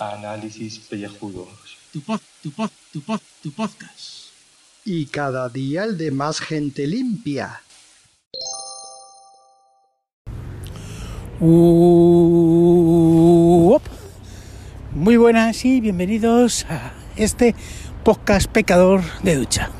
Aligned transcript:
Análisis 0.00 0.80
pellejudos. 0.80 1.46
Tu 1.92 2.00
pod, 2.00 2.20
tu 2.42 2.50
pod, 2.50 2.70
tu 2.92 3.00
pod, 3.00 3.20
tu 3.44 3.52
podcast. 3.52 4.32
Y 4.84 5.06
cada 5.06 5.48
día 5.48 5.84
el 5.84 5.96
de 5.96 6.10
más 6.10 6.40
gente 6.40 6.88
limpia. 6.88 7.62
Uh. 11.38 12.58
Muy 14.94 15.16
buenas 15.16 15.64
y 15.64 15.80
bienvenidos 15.80 16.66
a 16.68 16.92
este 17.14 17.54
podcast 18.02 18.50
pecador 18.50 19.02
de 19.22 19.36
ducha. 19.36 19.70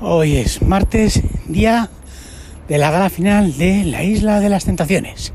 Hoy 0.00 0.36
es 0.36 0.62
martes, 0.62 1.22
día 1.46 1.90
de 2.68 2.78
la 2.78 2.90
gala 2.90 3.08
final 3.08 3.56
de 3.56 3.84
la 3.84 4.04
Isla 4.04 4.40
de 4.40 4.48
las 4.48 4.64
Tentaciones. 4.64 5.32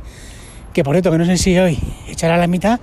Que 0.71 0.83
por 0.83 0.93
cierto, 0.93 1.11
que 1.11 1.17
no 1.17 1.25
sé 1.25 1.37
si 1.37 1.57
hoy 1.57 1.79
echará 2.07 2.37
la 2.37 2.47
mitad 2.47 2.79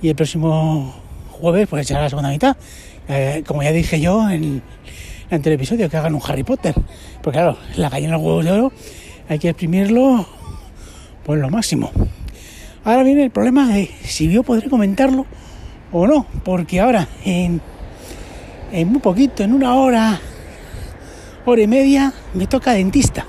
y 0.00 0.08
el 0.08 0.16
próximo 0.16 0.94
jueves 1.30 1.66
pues 1.68 1.86
echará 1.86 2.02
la 2.02 2.08
segunda 2.08 2.30
mitad. 2.30 2.56
Eh, 3.08 3.42
como 3.46 3.62
ya 3.62 3.72
dije 3.72 4.00
yo 4.00 4.28
en 4.30 4.44
el 4.44 4.62
anterior 5.30 5.60
episodio, 5.60 5.90
que 5.90 5.96
hagan 5.96 6.14
un 6.14 6.22
Harry 6.24 6.44
Potter. 6.44 6.74
Porque 7.22 7.38
claro, 7.38 7.58
la 7.76 7.90
gallina 7.90 8.12
los 8.12 8.22
huevos 8.22 8.44
de 8.44 8.52
oro 8.52 8.72
hay 9.28 9.38
que 9.38 9.48
exprimirlo 9.48 10.26
pues 11.24 11.40
lo 11.40 11.50
máximo. 11.50 11.90
Ahora 12.84 13.02
viene 13.02 13.24
el 13.24 13.30
problema 13.30 13.68
de 13.68 13.90
si 14.04 14.30
yo 14.30 14.42
podré 14.42 14.70
comentarlo 14.70 15.26
o 15.92 16.06
no, 16.06 16.26
porque 16.44 16.80
ahora 16.80 17.08
en 17.24 17.60
muy 18.72 19.00
poquito, 19.00 19.42
en 19.42 19.52
una 19.52 19.74
hora, 19.74 20.20
hora 21.44 21.60
y 21.60 21.66
media, 21.66 22.12
me 22.34 22.46
toca 22.46 22.72
dentista. 22.72 23.26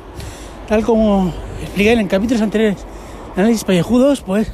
Tal 0.72 0.86
como 0.86 1.34
expliqué 1.62 1.92
en 1.92 2.08
capítulos 2.08 2.42
anteriores 2.42 2.78
de 3.36 3.42
análisis 3.42 3.66
pellejudos, 3.66 4.22
pues 4.22 4.54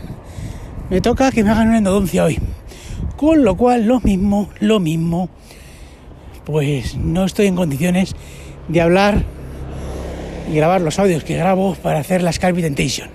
me 0.89 1.00
toca 1.00 1.31
que 1.31 1.44
me 1.44 1.52
hagan 1.52 1.67
una 1.67 1.78
endodoncia 1.78 2.23
hoy. 2.23 2.39
Con 3.16 3.44
lo 3.44 3.55
cual, 3.55 3.86
lo 3.86 4.00
mismo, 4.00 4.50
lo 4.59 4.80
mismo, 4.80 5.30
pues 6.44 6.95
no 6.95 7.23
estoy 7.23 7.45
en 7.45 7.56
condiciones 7.56 8.16
de 8.67 8.81
hablar 8.81 9.25
y 10.52 10.56
grabar 10.56 10.81
los 10.81 10.97
audios 10.97 11.23
que 11.23 11.38
grabo 11.38 11.75
para 11.75 12.00
hacer 12.00 12.23
la 12.23 12.34
Skype 12.34 12.63
Temptation. 12.63 13.09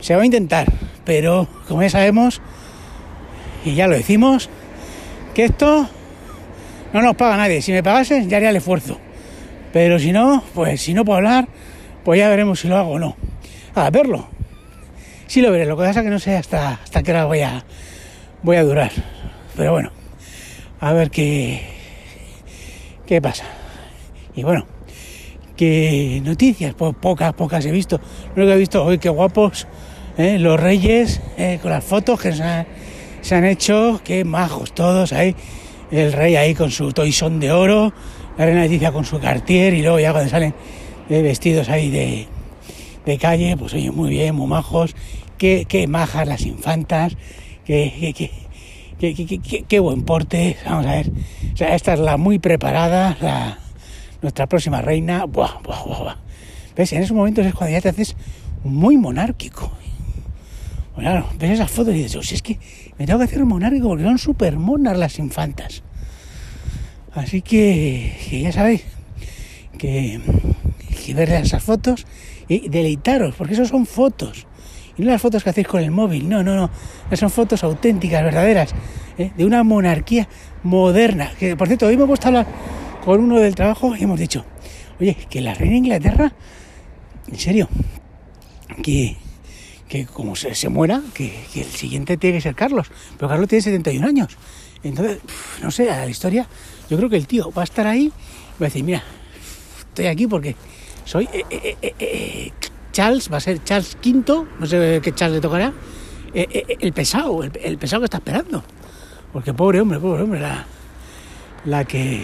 Se 0.00 0.16
va 0.16 0.22
a 0.22 0.26
intentar, 0.26 0.66
pero 1.04 1.46
como 1.68 1.82
ya 1.82 1.90
sabemos, 1.90 2.42
y 3.64 3.76
ya 3.76 3.86
lo 3.86 3.94
decimos, 3.94 4.50
que 5.32 5.44
esto 5.44 5.88
no 6.92 7.02
nos 7.02 7.14
paga 7.14 7.36
nadie. 7.36 7.62
Si 7.62 7.70
me 7.70 7.84
pagasen, 7.84 8.28
ya 8.28 8.38
haría 8.38 8.50
el 8.50 8.56
esfuerzo. 8.56 8.98
Pero 9.72 10.00
si 10.00 10.10
no, 10.10 10.42
pues 10.56 10.82
si 10.82 10.92
no 10.92 11.04
puedo 11.04 11.18
hablar, 11.18 11.46
pues 12.04 12.18
ya 12.18 12.28
veremos 12.28 12.60
si 12.60 12.68
lo 12.68 12.76
hago 12.76 12.92
o 12.92 12.98
no. 12.98 13.16
A 13.74 13.90
verlo. 13.90 14.28
Sí 15.26 15.40
lo 15.40 15.52
veré, 15.52 15.66
lo 15.66 15.76
que 15.76 15.84
pasa 15.84 16.00
es 16.00 16.04
que 16.04 16.10
no 16.10 16.18
sé 16.18 16.36
hasta, 16.36 16.80
hasta 16.82 17.02
qué 17.02 17.12
hora 17.12 17.24
voy 17.24 17.40
a, 17.40 17.64
voy 18.42 18.56
a 18.56 18.64
durar. 18.64 18.90
Pero 19.56 19.72
bueno, 19.72 19.90
a 20.80 20.92
ver 20.92 21.10
qué, 21.10 21.62
qué 23.06 23.22
pasa. 23.22 23.44
Y 24.34 24.42
bueno, 24.42 24.66
qué 25.56 26.20
noticias, 26.24 26.74
pues 26.74 26.94
pocas, 27.00 27.32
pocas 27.34 27.64
he 27.66 27.70
visto. 27.70 28.00
Lo 28.34 28.46
que 28.46 28.54
he 28.54 28.56
visto 28.56 28.84
hoy, 28.84 28.98
qué 28.98 29.08
guapos 29.08 29.66
¿eh? 30.16 30.38
los 30.38 30.58
reyes, 30.58 31.20
¿eh? 31.36 31.58
con 31.62 31.70
las 31.70 31.84
fotos 31.84 32.20
que 32.20 32.32
se 32.32 32.42
han, 32.42 32.66
se 33.20 33.34
han, 33.34 33.44
hecho, 33.44 34.00
qué 34.02 34.24
majos 34.24 34.72
todos 34.74 35.12
ahí. 35.12 35.34
El 35.90 36.12
rey 36.12 36.36
ahí 36.36 36.54
con 36.54 36.70
su 36.70 36.92
toisón 36.92 37.40
de 37.40 37.50
oro, 37.50 37.92
la 38.38 38.46
reina 38.46 38.62
Leticia 38.62 38.92
con 38.92 39.04
su 39.04 39.18
cartier 39.18 39.74
y 39.74 39.82
luego 39.82 39.98
ya 39.98 40.12
cuando 40.12 40.30
salen 40.30 40.54
de 41.10 41.22
vestidos 41.22 41.68
ahí 41.68 41.90
de, 41.90 42.28
de 43.04 43.18
calle, 43.18 43.56
pues 43.56 43.74
oye, 43.74 43.90
muy 43.90 44.10
bien, 44.10 44.36
muy 44.36 44.46
majos, 44.46 44.94
qué, 45.38 45.66
qué 45.68 45.88
majas 45.88 46.26
las 46.26 46.46
infantas, 46.46 47.16
qué, 47.64 48.14
qué, 48.98 49.64
qué, 49.68 49.80
buen 49.80 50.02
porte, 50.02 50.56
vamos 50.64 50.86
a 50.86 50.92
ver. 50.92 51.10
O 51.52 51.56
sea, 51.56 51.74
esta 51.74 51.94
es 51.94 52.00
la 52.00 52.16
muy 52.16 52.38
preparada, 52.38 53.58
nuestra 54.22 54.46
próxima 54.46 54.82
reina, 54.82 55.24
buah, 55.24 55.60
buah, 55.62 55.82
buah, 55.84 55.98
buah. 55.98 56.16
¿Ves? 56.76 56.92
En 56.92 57.02
esos 57.02 57.16
momentos 57.16 57.44
es 57.44 57.54
cuando 57.54 57.72
ya 57.72 57.80
te 57.80 57.88
haces 57.88 58.14
muy 58.62 58.96
monárquico. 58.96 59.72
Bueno, 60.94 61.10
claro, 61.10 61.26
ves 61.38 61.50
esas 61.50 61.70
fotos 61.70 61.92
y 61.94 61.98
dices, 61.98 62.16
oh, 62.16 62.22
si 62.22 62.36
es 62.36 62.42
que 62.42 62.58
me 62.98 63.06
tengo 63.06 63.18
que 63.18 63.24
hacer 63.24 63.44
monárquico 63.44 63.88
porque 63.88 64.04
son 64.04 64.18
súper 64.18 64.56
monas 64.56 64.96
las 64.96 65.18
infantas. 65.18 65.82
Así 67.12 67.42
que, 67.42 68.16
que 68.30 68.42
ya 68.42 68.52
sabéis, 68.52 68.84
que, 69.76 70.20
que 71.14 71.14
ver 71.14 71.30
esas 71.42 71.62
fotos 71.62 72.06
y 72.48 72.68
deleitaros, 72.68 73.34
porque 73.34 73.54
eso 73.54 73.64
son 73.64 73.86
fotos. 73.86 74.46
Y 74.96 75.02
no 75.02 75.10
las 75.10 75.22
fotos 75.22 75.44
que 75.44 75.50
hacéis 75.50 75.66
con 75.66 75.82
el 75.82 75.90
móvil, 75.90 76.28
no, 76.28 76.42
no, 76.42 76.54
no. 76.54 76.70
Son 77.16 77.30
fotos 77.30 77.64
auténticas, 77.64 78.22
verdaderas, 78.22 78.74
¿eh? 79.18 79.32
de 79.36 79.44
una 79.44 79.62
monarquía 79.62 80.28
moderna. 80.62 81.32
Que, 81.38 81.56
por 81.56 81.68
cierto, 81.68 81.86
hoy 81.86 81.96
me 81.96 82.04
he 82.04 82.06
puesto 82.06 82.26
a 82.26 82.28
hablar 82.28 82.46
con 83.04 83.20
uno 83.20 83.38
del 83.38 83.54
trabajo 83.54 83.96
y 83.96 84.02
hemos 84.02 84.18
dicho, 84.18 84.44
oye, 85.00 85.16
que 85.28 85.40
la 85.40 85.54
reina 85.54 85.76
Inglaterra, 85.76 86.32
en 87.28 87.38
serio, 87.38 87.68
que, 88.82 89.16
que 89.88 90.06
como 90.06 90.36
se, 90.36 90.54
se 90.54 90.68
muera, 90.68 91.02
que, 91.14 91.32
que, 91.52 91.62
el 91.62 91.70
siguiente 91.70 92.16
tiene 92.16 92.36
que 92.36 92.42
ser 92.42 92.54
Carlos. 92.54 92.90
Pero 93.16 93.28
Carlos 93.28 93.48
tiene 93.48 93.62
71 93.62 94.06
años. 94.06 94.36
Entonces, 94.82 95.18
no 95.62 95.70
sé, 95.70 95.90
a 95.90 96.04
la 96.04 96.10
historia, 96.10 96.46
yo 96.88 96.96
creo 96.96 97.08
que 97.08 97.16
el 97.16 97.26
tío 97.26 97.52
va 97.52 97.62
a 97.62 97.64
estar 97.64 97.86
ahí 97.86 98.06
y 98.06 98.60
va 98.60 98.66
a 98.66 98.68
decir, 98.68 98.84
mira, 98.84 99.02
estoy 99.78 100.06
aquí 100.06 100.26
porque 100.26 100.56
soy 101.10 101.28
eh, 101.32 101.44
eh, 101.50 101.94
eh, 101.98 102.52
Charles, 102.92 103.32
va 103.32 103.38
a 103.38 103.40
ser 103.40 103.64
Charles 103.64 103.96
V, 104.00 104.46
no 104.60 104.64
sé 104.64 105.00
qué 105.02 105.12
Charles 105.12 105.38
le 105.38 105.40
tocará, 105.40 105.72
el 106.32 106.92
pesado, 106.92 107.42
el, 107.42 107.78
pesado 107.78 108.02
que 108.02 108.04
está 108.04 108.18
esperando. 108.18 108.62
Porque 109.32 109.52
pobre 109.52 109.80
hombre, 109.80 109.98
pobre 109.98 110.22
hombre, 110.22 110.38
la, 110.38 110.64
la 111.64 111.84
que 111.84 112.22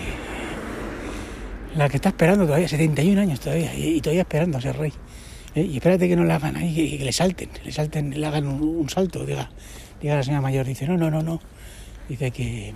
la 1.74 1.88
que 1.88 1.96
está 1.96 2.10
esperando 2.10 2.46
todavía, 2.46 2.68
71 2.68 3.20
años 3.20 3.40
todavía, 3.40 3.74
y, 3.74 3.96
y 3.96 4.00
todavía 4.00 4.22
esperando 4.22 4.58
a 4.58 4.60
ser 4.60 4.76
rey. 4.76 4.92
Y 5.56 5.74
espérate 5.74 6.08
que 6.08 6.14
no 6.14 6.22
le 6.22 6.32
hagan 6.32 6.54
ahí, 6.54 6.72
que, 6.72 6.98
que, 6.98 7.04
le 7.04 7.12
salten, 7.12 7.50
le 7.64 7.72
salten, 7.72 8.20
le 8.20 8.24
hagan 8.24 8.46
un, 8.46 8.88
salto, 8.88 9.26
diga, 9.26 9.50
diga 10.00 10.14
la 10.14 10.22
señora 10.22 10.42
mayor, 10.42 10.64
dice, 10.64 10.86
no, 10.86 10.96
no, 10.96 11.10
no, 11.10 11.22
no. 11.22 11.40
Dice 12.08 12.30
que, 12.30 12.72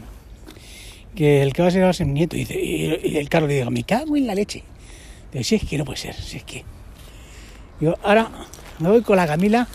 que 1.15 1.43
el 1.43 1.53
que 1.53 1.63
va 1.63 1.69
a 1.69 1.71
ser 1.71 1.85
va 1.85 1.91
a 1.91 1.93
ser 1.93 2.07
mi 2.09 2.15
nieto, 2.15 2.35
dice, 2.35 2.59
y, 2.61 3.11
y 3.11 3.17
el 3.17 3.29
Carlos 3.29 3.49
le 3.49 3.59
dice, 3.59 3.71
me 3.71 3.85
cago 3.85 4.17
en 4.17 4.27
la 4.27 4.35
leche. 4.35 4.65
Dice, 5.33 5.45
si 5.45 5.55
es 5.57 5.65
que 5.65 5.79
no 5.79 5.85
puede 5.85 5.99
ser, 5.99 6.15
si 6.15 6.39
es 6.39 6.45
que. 6.45 6.65
Digo, 7.79 7.97
ahora 8.03 8.29
me 8.79 8.89
voy 8.89 9.03
con 9.03 9.17
la 9.17 9.27
Camila 9.27 9.67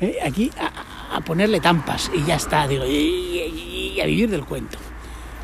eh, 0.00 0.18
aquí 0.22 0.50
a, 0.58 1.16
a, 1.16 1.20
ponerle 1.20 1.60
tampas 1.60 2.10
y 2.14 2.24
ya 2.24 2.36
está, 2.36 2.66
digo, 2.66 2.84
y, 2.86 3.98
a 4.00 4.06
vivir 4.06 4.30
del 4.30 4.44
cuento. 4.44 4.78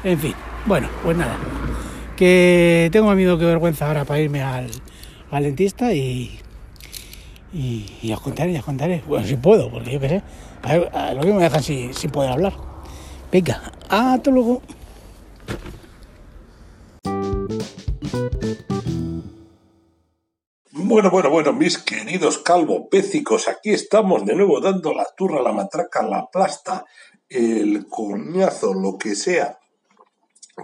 En 0.04 0.18
fin, 0.18 0.34
bueno, 0.66 0.88
pues 1.02 1.16
nada 1.16 1.36
que 2.20 2.90
tengo 2.92 3.14
miedo 3.14 3.38
que 3.38 3.46
vergüenza 3.46 3.86
ahora 3.86 4.04
para 4.04 4.20
irme 4.20 4.42
al, 4.42 4.68
al 5.30 5.42
dentista 5.42 5.94
y, 5.94 6.38
y, 7.50 7.86
y, 8.02 8.12
os 8.12 8.20
contaré, 8.20 8.58
os 8.58 8.64
contaré. 8.64 9.02
Bueno, 9.08 9.26
si 9.26 9.36
puedo, 9.36 9.70
porque 9.70 9.92
yo 9.92 10.00
qué 10.00 10.08
sé. 10.10 10.22
A 10.62 11.08
a 11.08 11.14
lo 11.14 11.22
que 11.22 11.32
me 11.32 11.42
dejan 11.42 11.62
sin, 11.62 11.94
sin 11.94 12.10
poder 12.10 12.32
hablar. 12.32 12.52
Venga, 13.32 13.62
hasta 13.88 14.30
luego. 14.30 14.60
Bueno, 20.90 21.08
bueno, 21.08 21.30
bueno, 21.30 21.52
mis 21.52 21.78
queridos 21.78 22.38
calvopécicos, 22.38 23.46
aquí 23.46 23.70
estamos 23.70 24.26
de 24.26 24.34
nuevo 24.34 24.60
dando 24.60 24.92
la 24.92 25.06
turra, 25.16 25.40
la 25.40 25.52
matraca, 25.52 26.02
la 26.02 26.28
plasta, 26.28 26.84
el 27.28 27.86
coñazo, 27.86 28.74
lo 28.74 28.98
que 28.98 29.14
sea 29.14 29.60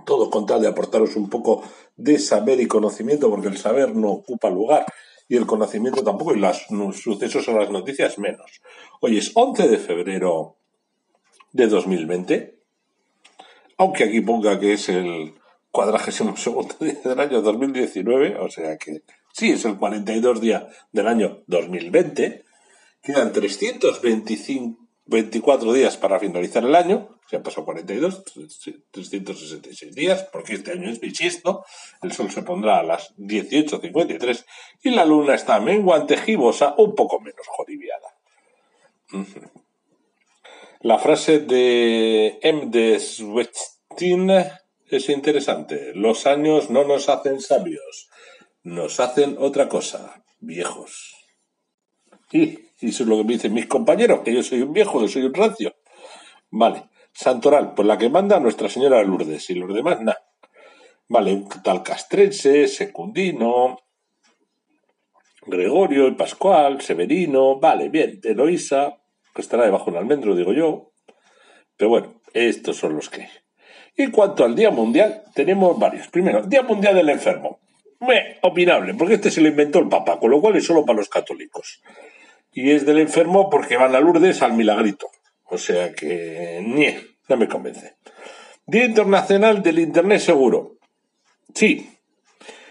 todo 0.05 0.29
con 0.29 0.45
tal 0.45 0.63
de 0.63 0.67
aportaros 0.67 1.15
un 1.15 1.31
poco 1.31 1.63
de 1.95 2.19
saber 2.19 2.61
y 2.61 2.67
conocimiento, 2.67 3.31
porque 3.31 3.47
el 3.47 3.57
saber 3.57 3.95
no 3.95 4.11
ocupa 4.11 4.51
lugar 4.51 4.85
y 5.29 5.37
el 5.37 5.47
conocimiento 5.47 6.03
tampoco, 6.03 6.35
y 6.35 6.41
los 6.41 6.67
sucesos 7.01 7.47
o 7.47 7.53
las 7.57 7.71
noticias 7.71 8.19
menos. 8.19 8.61
Hoy 9.01 9.19
es 9.19 9.31
11 9.33 9.69
de 9.69 9.79
febrero 9.79 10.57
de 11.53 11.69
2020, 11.69 12.59
aunque 13.79 14.03
aquí 14.03 14.21
ponga 14.23 14.59
que 14.59 14.73
es 14.73 14.89
el 14.89 15.35
cuadragésimo 15.71 16.37
segundo 16.37 16.75
día 16.81 17.01
del 17.05 17.21
año 17.21 17.43
2019, 17.43 18.39
o 18.41 18.51
sea 18.51 18.77
que 18.77 19.03
sí, 19.37 19.53
es 19.53 19.65
el 19.65 19.77
42 19.77 20.41
día 20.41 20.69
del 20.93 21.09
año 21.09 21.43
2020, 21.47 22.45
quedan 23.03 23.33
325 23.33 24.87
24 25.07 25.73
días 25.73 25.97
para 25.97 26.19
finalizar 26.19 26.65
el 26.65 26.75
año, 26.75 27.21
se 27.31 27.37
han 27.37 27.43
pasado 27.43 27.65
42, 27.65 28.25
366 28.91 29.95
días, 29.95 30.29
porque 30.33 30.55
este 30.55 30.73
año 30.73 30.91
es 30.91 31.01
bisiesto, 31.01 31.65
el 32.03 32.13
sol 32.13 32.31
se 32.31 32.43
pondrá 32.43 32.81
a 32.81 32.83
las 32.83 33.17
18.53 33.17 34.45
y 34.83 34.91
la 34.91 35.05
luna 35.05 35.35
está 35.35 35.61
menguante, 35.61 36.17
gibosa, 36.17 36.75
un 36.79 36.95
poco 36.95 37.21
menos 37.21 37.47
jodiviada. 37.47 38.17
La 40.81 40.99
frase 40.99 41.39
de 41.39 42.39
M. 42.43 42.67
de 42.67 42.99
Swetstin 42.99 44.31
es 44.89 45.09
interesante. 45.09 45.93
Los 45.95 46.27
años 46.27 46.71
no 46.71 46.85
nos 46.85 47.09
hacen 47.09 47.41
sabios, 47.41 48.09
nos 48.67 48.99
hacen 48.99 49.37
otra 49.39 49.69
cosa, 49.69 50.25
viejos. 50.41 51.15
Y 52.33 52.59
eso 52.81 53.05
es 53.05 53.09
lo 53.09 53.17
que 53.19 53.25
me 53.25 53.33
dicen 53.35 53.55
mis 53.55 53.67
compañeros, 53.67 54.23
que 54.25 54.35
yo 54.35 54.43
soy 54.43 54.63
un 54.63 54.73
viejo, 54.73 55.01
que 55.01 55.07
soy 55.07 55.23
un 55.23 55.35
rancio. 55.35 55.77
Vale, 56.51 56.91
Santoral, 57.13 57.75
pues 57.75 57.87
la 57.87 57.97
que 57.97 58.11
manda 58.11 58.41
Nuestra 58.41 58.69
Señora 58.69 59.05
Lourdes 59.05 59.49
y 59.51 59.55
los 59.55 59.73
demás, 59.73 60.01
nada. 60.01 60.19
Vale, 61.09 61.33
un 61.33 61.49
tal 61.63 61.85
Castrense, 61.85 62.67
Secundino, 62.67 63.79
Gregorio 65.43 66.09
y 66.09 66.17
Pascual, 66.17 66.81
Severino, 66.81 67.61
vale, 67.61 67.89
bien, 67.89 68.21
Eloísa, 68.25 69.01
que 69.33 69.43
estará 69.43 69.65
debajo 69.65 69.85
de 69.85 69.91
un 69.93 69.97
almendro, 69.99 70.35
digo 70.35 70.53
yo. 70.53 70.91
Pero 71.77 71.91
bueno, 71.91 72.21
estos 72.35 72.77
son 72.77 72.97
los 72.97 73.11
que. 73.11 73.29
En 73.97 74.11
cuanto 74.11 74.45
al 74.45 74.57
Día 74.57 74.73
Mundial, 74.73 75.23
tenemos 75.37 75.79
varios. 75.79 76.09
Primero, 76.09 76.43
Día 76.43 76.63
Mundial 76.63 76.97
del 76.97 77.11
Enfermo. 77.11 77.61
Me, 78.01 78.39
opinable, 78.43 78.95
porque 78.95 79.15
este 79.15 79.31
se 79.31 79.41
lo 79.41 79.49
inventó 79.49 79.79
el 79.79 79.89
Papa, 79.89 80.19
con 80.19 80.31
lo 80.31 80.41
cual 80.41 80.57
es 80.57 80.67
solo 80.67 80.85
para 80.85 80.99
los 80.99 81.09
católicos. 81.09 81.83
Y 82.53 82.71
es 82.71 82.87
del 82.87 82.99
enfermo 82.99 83.51
porque 83.51 83.77
van 83.77 83.95
a 83.95 84.01
Lourdes 84.01 84.43
al 84.43 84.53
milagrito. 84.53 85.09
O 85.45 85.59
sea 85.59 85.93
que, 85.95 86.63
nie, 86.65 87.01
no 87.29 87.37
me 87.37 87.49
convence. 87.49 87.97
Día 88.67 88.85
Internacional 88.85 89.63
del 89.63 89.79
Internet 89.79 90.21
Seguro. 90.21 90.77
Sí, 91.55 91.91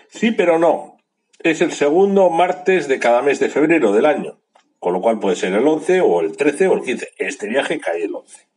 sí, 0.10 0.32
pero 0.32 0.60
no. 0.60 0.98
Es 1.40 1.62
el 1.62 1.72
segundo 1.72 2.30
martes 2.30 2.88
de 2.88 3.00
cada 3.00 3.22
mes 3.22 3.40
de 3.40 3.50
febrero 3.50 3.94
del 3.94 4.06
año, 4.06 4.40
con 4.80 4.94
lo 4.94 5.02
cual 5.02 5.20
puede 5.20 5.36
ser 5.36 5.54
el 5.54 5.68
11 5.68 6.02
o 6.02 6.22
el 6.22 6.36
13 6.36 6.68
o 6.68 6.74
el 6.74 6.82
15. 6.82 7.10
Este 7.18 7.48
viaje 7.48 7.80
cae 7.80 8.04
el 8.04 8.16
11. 8.16 8.48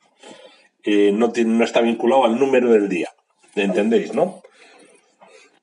Eh, 0.85 1.13
no, 1.13 1.33
no 1.35 1.65
está 1.65 1.81
vinculado 1.81 2.25
al 2.25 2.39
número 2.39 2.71
del 2.73 2.89
día. 2.89 3.11
¿Entendéis, 3.55 4.15
no? 4.15 4.43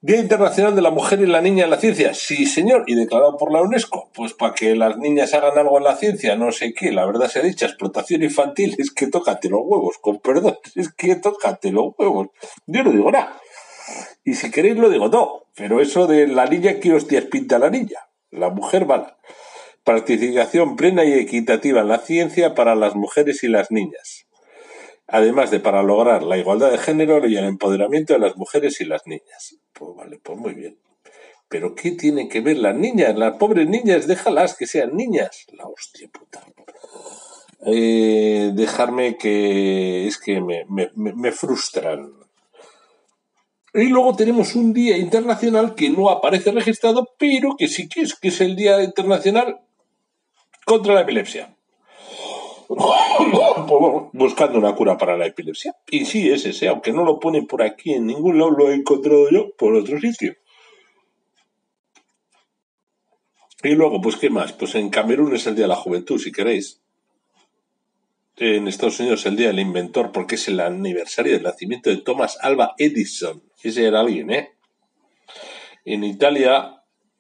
Día 0.06 0.20
Internacional 0.20 0.76
de 0.76 0.84
la 0.84 0.92
Mujer 0.92 1.20
y 1.22 1.26
la 1.26 1.42
Niña 1.42 1.64
en 1.64 1.72
la 1.72 1.80
Ciencia. 1.80 2.14
Sí, 2.14 2.46
señor, 2.46 2.84
y 2.86 2.94
declarado 2.94 3.38
por 3.38 3.52
la 3.52 3.64
UNESCO. 3.64 4.12
Pues 4.14 4.34
para 4.34 4.54
que 4.54 4.76
las 4.76 5.00
niñas 5.00 5.34
hagan 5.34 5.58
algo 5.58 5.80
en 5.80 5.84
la 5.84 5.96
ciencia, 5.96 6.36
no 6.36 6.52
sé 6.52 6.76
qué, 6.76 6.92
la 6.92 7.08
verdad 7.08 7.28
se 7.28 7.40
ha 7.40 7.42
dicho, 7.42 7.66
explotación 7.66 8.22
infantil, 8.22 8.76
es 8.78 8.92
que 8.92 9.08
tócate 9.08 9.50
los 9.50 9.62
huevos, 9.64 9.98
con 9.98 10.20
perdón, 10.20 10.60
es 10.76 10.94
que 10.94 11.16
tócate 11.16 11.72
los 11.72 11.96
huevos. 11.98 12.28
Yo 12.68 12.84
no 12.84 12.92
digo 12.92 13.12
nada. 13.12 13.42
Y 14.24 14.36
si 14.36 14.52
queréis 14.52 14.78
lo 14.78 14.92
digo 14.92 15.10
todo, 15.10 15.48
pero 15.56 15.82
eso 15.82 16.06
de 16.06 16.28
la 16.28 16.46
niña, 16.46 16.80
¿qué 16.80 16.94
hostias 16.94 17.26
pinta 17.26 17.58
la 17.58 17.72
niña? 17.72 17.98
La 18.30 18.50
mujer 18.50 18.86
mala. 18.86 19.18
Participación 19.84 20.76
plena 20.76 21.04
y 21.04 21.14
equitativa 21.14 21.82
en 21.82 21.88
la 21.88 21.98
ciencia 21.98 22.54
para 22.54 22.76
las 22.76 22.94
mujeres 22.94 23.44
y 23.44 23.48
las 23.48 23.72
niñas. 23.72 24.25
Además 25.08 25.52
de 25.52 25.60
para 25.60 25.84
lograr 25.84 26.24
la 26.24 26.38
igualdad 26.38 26.72
de 26.72 26.78
género 26.78 27.26
y 27.28 27.38
el 27.38 27.46
empoderamiento 27.46 28.14
de 28.14 28.20
las 28.20 28.36
mujeres 28.38 28.82
y 28.82 28.86
las 28.86 29.06
niñas. 29.06 29.58
Pues 29.74 29.96
vale, 29.96 30.20
pues 30.22 30.38
muy 30.38 30.54
bien. 30.54 30.80
Pero 31.48 31.76
¿qué 31.76 31.92
tienen 31.92 32.28
que 32.28 32.42
ver 32.42 32.58
las 32.58 32.76
niñas? 32.76 33.16
Las 33.16 33.38
pobres 33.38 33.68
niñas, 33.68 34.08
déjalas 34.08 34.56
que 34.56 34.66
sean 34.66 34.96
niñas. 34.96 35.46
La 35.54 35.66
hostia 35.68 36.10
puta. 36.10 36.44
Eh, 37.68 38.52
dejarme 38.54 39.18
que 39.18 40.08
es 40.08 40.18
que 40.18 40.42
me, 40.42 40.66
me, 40.70 40.92
me 40.96 41.32
frustran 41.32 42.26
y 43.76 43.90
luego 43.90 44.16
tenemos 44.16 44.56
un 44.56 44.72
día 44.72 44.98
internacional 44.98 45.76
que 45.76 45.90
no 45.90 46.10
aparece 46.10 46.52
registrado, 46.52 47.10
pero 47.18 47.58
que 47.58 47.68
sí 47.68 47.90
que 47.90 48.04
es, 48.04 48.16
que 48.16 48.30
es 48.30 48.40
el 48.40 48.56
Día 48.56 48.82
Internacional 48.82 49.60
contra 50.66 50.94
la 50.94 51.02
Epilepsia. 51.02 51.55
Buscando 54.14 54.58
una 54.58 54.76
cura 54.76 54.98
para 54.98 55.18
la 55.18 55.28
epilepsia. 55.28 55.76
Y 55.90 56.06
sí, 56.06 56.30
es 56.30 56.46
ese, 56.46 56.68
aunque 56.68 56.92
no 56.92 57.04
lo 57.04 57.20
ponen 57.20 57.48
por 57.48 57.62
aquí 57.62 57.94
en 57.94 58.08
ningún 58.08 58.38
lado, 58.38 58.52
lo 58.52 58.70
he 58.70 58.76
encontrado 58.76 59.30
yo 59.30 59.56
por 59.56 59.74
otro 59.76 60.00
sitio. 60.00 60.36
Y 63.64 63.70
luego, 63.70 64.02
pues, 64.02 64.16
¿qué 64.18 64.30
más? 64.30 64.54
Pues 64.54 64.76
en 64.76 64.90
Camerún 64.90 65.34
es 65.36 65.48
el 65.48 65.56
Día 65.56 65.64
de 65.64 65.70
la 65.70 65.76
Juventud, 65.76 66.20
si 66.20 66.32
queréis 66.32 66.82
en 68.38 68.68
Estados 68.68 69.00
Unidos 69.00 69.26
el 69.26 69.36
Día 69.36 69.48
del 69.48 69.60
Inventor 69.60 70.12
porque 70.12 70.36
es 70.36 70.48
el 70.48 70.60
aniversario 70.60 71.34
del 71.34 71.44
nacimiento 71.44 71.90
de 71.90 71.98
Thomas 71.98 72.38
Alba 72.42 72.76
Edison. 72.78 73.42
Ese 73.64 73.86
era 73.88 74.02
alguien, 74.02 74.32
¿eh? 74.32 74.56
En 75.86 76.04
Italia 76.04 76.75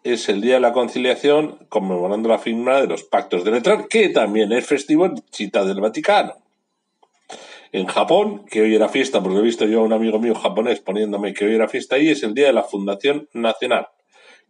es 0.05 0.29
el 0.29 0.39
Día 0.39 0.53
de 0.55 0.59
la 0.59 0.71
Conciliación 0.71 1.65
conmemorando 1.67 2.29
la 2.29 2.37
firma 2.37 2.79
de 2.79 2.85
los 2.85 3.03
pactos 3.03 3.43
de 3.43 3.49
Letrán, 3.49 3.87
que 3.89 4.09
también 4.09 4.51
es 4.51 4.63
festivo 4.63 5.07
en 5.07 5.15
Ciudad 5.31 5.65
del 5.65 5.81
Vaticano. 5.81 6.35
En 7.71 7.87
Japón, 7.87 8.45
que 8.45 8.61
hoy 8.61 8.75
era 8.75 8.87
fiesta, 8.87 9.21
porque 9.23 9.39
he 9.39 9.41
visto 9.41 9.65
yo 9.65 9.79
a 9.79 9.83
un 9.83 9.93
amigo 9.93 10.19
mío 10.19 10.35
japonés 10.35 10.79
poniéndome 10.79 11.33
que 11.33 11.45
hoy 11.45 11.55
era 11.55 11.67
fiesta 11.67 11.95
ahí, 11.95 12.09
es 12.09 12.21
el 12.21 12.35
Día 12.35 12.45
de 12.47 12.53
la 12.53 12.61
Fundación 12.61 13.27
Nacional. 13.33 13.87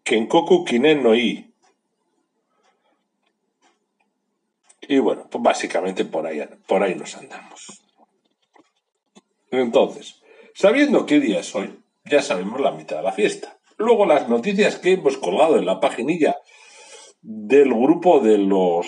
Kenkoku 0.04 0.66
Kinen 0.66 1.02
no 1.02 1.16
I, 1.16 1.50
Y 4.88 5.00
bueno, 5.00 5.26
pues 5.32 5.42
básicamente 5.42 6.04
por 6.04 6.30
por 6.68 6.84
ahí 6.84 6.96
nos 6.96 7.16
andamos. 7.16 7.82
Entonces, 9.52 10.22
sabiendo 10.54 11.06
qué 11.06 11.22
día 11.22 11.40
es 11.40 11.56
hoy, 11.56 11.80
ya 12.04 12.22
sabemos 12.22 12.60
la 12.60 12.72
mitad 12.72 12.98
de 12.98 13.04
la 13.04 13.14
fiesta. 13.14 13.55
Luego 13.78 14.06
las 14.06 14.30
noticias 14.30 14.78
que 14.78 14.94
hemos 14.94 15.18
colgado 15.18 15.58
en 15.58 15.66
la 15.66 15.80
paginilla 15.80 16.36
del 17.22 17.74
grupo 17.74 18.20
de 18.20 18.38
los 18.38 18.88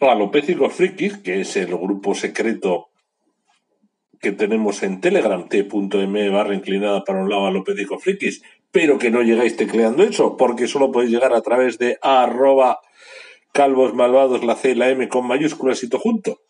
alopécicos 0.00 0.72
frikis, 0.74 1.18
que 1.18 1.40
es 1.40 1.56
el 1.56 1.76
grupo 1.76 2.14
secreto 2.14 2.88
que 4.20 4.32
tenemos 4.32 4.82
en 4.82 5.00
Telegram, 5.00 5.48
t.m 5.48 6.30
barra 6.30 6.54
inclinada 6.54 7.04
para 7.04 7.22
un 7.22 7.30
lado 7.30 7.46
alopécicos 7.46 8.02
frikis, 8.02 8.42
pero 8.70 8.98
que 8.98 9.10
no 9.10 9.22
llegáis 9.22 9.56
tecleando 9.56 10.02
eso, 10.02 10.36
porque 10.36 10.66
solo 10.66 10.92
podéis 10.92 11.12
llegar 11.12 11.32
a 11.32 11.42
través 11.42 11.78
de 11.78 11.98
arroba 12.02 12.80
calvos 13.52 13.92
la 14.44 14.54
C 14.54 14.70
y 14.70 14.74
la 14.74 14.90
M 14.90 15.08
con 15.08 15.26
mayúsculas 15.26 15.82
y 15.82 15.88
todo 15.88 16.00
junto. 16.00 16.40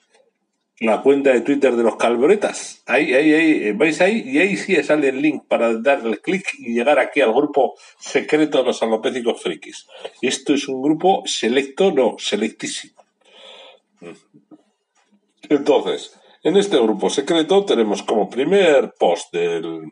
La 0.81 1.03
cuenta 1.03 1.33
de 1.33 1.41
Twitter 1.41 1.75
de 1.75 1.83
los 1.83 1.97
calvoretas. 1.97 2.83
Ahí, 2.87 3.13
ahí, 3.13 3.33
ahí, 3.33 3.73
vais 3.73 4.01
ahí 4.01 4.23
y 4.25 4.39
ahí 4.39 4.57
sí 4.57 4.81
sale 4.85 5.09
el 5.09 5.21
link 5.21 5.45
para 5.49 5.75
darle 5.75 6.19
clic 6.19 6.45
y 6.59 6.75
llegar 6.75 7.01
aquí 7.01 7.21
al 7.21 7.33
grupo 7.33 7.75
secreto 7.99 8.59
de 8.59 8.65
los 8.65 8.83
alopécicos 8.83 9.43
frikis. 9.43 9.89
Esto 10.23 10.55
es 10.55 10.69
un 10.69 10.81
grupo 10.81 11.25
selecto, 11.27 11.91
no, 11.91 12.15
selectísimo. 12.19 13.03
Entonces, 15.49 16.17
en 16.45 16.57
este 16.57 16.79
grupo 16.79 17.11
secreto 17.11 17.65
tenemos 17.65 18.05
como 18.05 18.31
primer 18.31 18.95
post 18.99 19.33
del, 19.33 19.91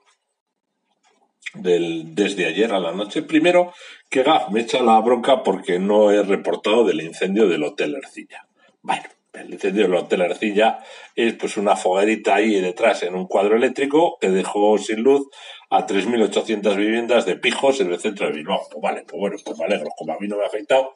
del, 1.55 2.15
desde 2.15 2.47
ayer 2.47 2.73
a 2.73 2.79
la 2.79 2.93
noche. 2.93 3.23
Primero, 3.23 3.73
que 4.09 4.23
Gaf 4.23 4.51
me 4.51 4.61
echa 4.61 4.81
la 4.83 5.01
bronca 5.01 5.43
porque 5.43 5.79
no 5.79 6.13
he 6.13 6.23
reportado 6.23 6.85
del 6.85 7.01
incendio 7.01 7.49
del 7.49 7.65
Hotel 7.65 7.97
Ercilla. 7.97 8.47
Bueno, 8.83 9.05
el 9.37 9.53
incendio 9.53 9.85
del 9.85 9.95
Hotel 9.95 10.23
Ercilla 10.23 10.81
es 11.15 11.35
pues 11.35 11.57
una 11.57 11.77
foguerita 11.77 12.35
ahí 12.35 12.61
detrás 12.61 13.03
en 13.03 13.15
un 13.15 13.27
cuadro 13.27 13.57
eléctrico 13.57 14.19
que 14.21 14.31
dejó 14.31 14.79
sin 14.79 15.03
luz 15.03 15.29
a 15.71 15.87
3.800 15.87 16.77
viviendas 16.77 17.27
de 17.27 17.37
pijos 17.37 17.81
en 17.81 17.93
el 17.93 17.99
centro 17.99 18.27
de 18.27 18.33
Bilbao. 18.33 18.61
Pues 18.71 18.83
vale, 18.83 19.05
pues 19.07 19.19
bueno, 19.19 19.37
pues 19.45 19.59
me 19.59 19.65
alegro. 19.65 19.89
Como 19.97 20.13
a 20.13 20.19
mí 20.19 20.29
no 20.29 20.37
me 20.37 20.45
ha 20.45 20.47
afectado, 20.47 20.93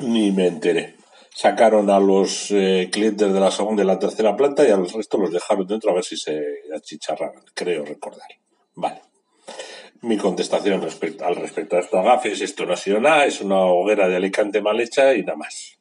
ni 0.00 0.30
me 0.30 0.46
enteré. 0.46 0.96
Sacaron 1.34 1.88
a 1.90 2.00
los 2.00 2.50
eh, 2.50 2.88
clientes 2.90 3.32
de 3.32 3.40
la 3.40 3.50
segunda 3.50 3.82
y 3.82 3.86
la 3.86 3.98
tercera 3.98 4.36
planta 4.36 4.66
y 4.66 4.70
al 4.70 4.88
resto 4.88 5.18
los 5.18 5.32
dejaron 5.32 5.66
dentro 5.66 5.90
a 5.90 5.94
ver 5.94 6.04
si 6.04 6.16
se 6.16 6.40
achicharraban, 6.74 7.44
creo 7.54 7.84
recordar. 7.84 8.28
Vale 8.74 9.07
mi 10.02 10.16
contestación 10.16 10.80
respecto, 10.82 11.24
al 11.24 11.36
respecto 11.36 11.76
a 11.76 11.80
esto 11.80 11.98
agafes, 11.98 12.40
esto 12.40 12.66
no 12.66 12.74
ha 12.74 12.76
sido 12.76 13.00
nada, 13.00 13.26
es 13.26 13.40
una 13.40 13.60
hoguera 13.60 14.08
de 14.08 14.16
Alicante 14.16 14.60
mal 14.60 14.80
hecha 14.80 15.14
y 15.14 15.22
nada 15.22 15.36
más. 15.36 15.78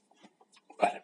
Vale. 0.80 1.04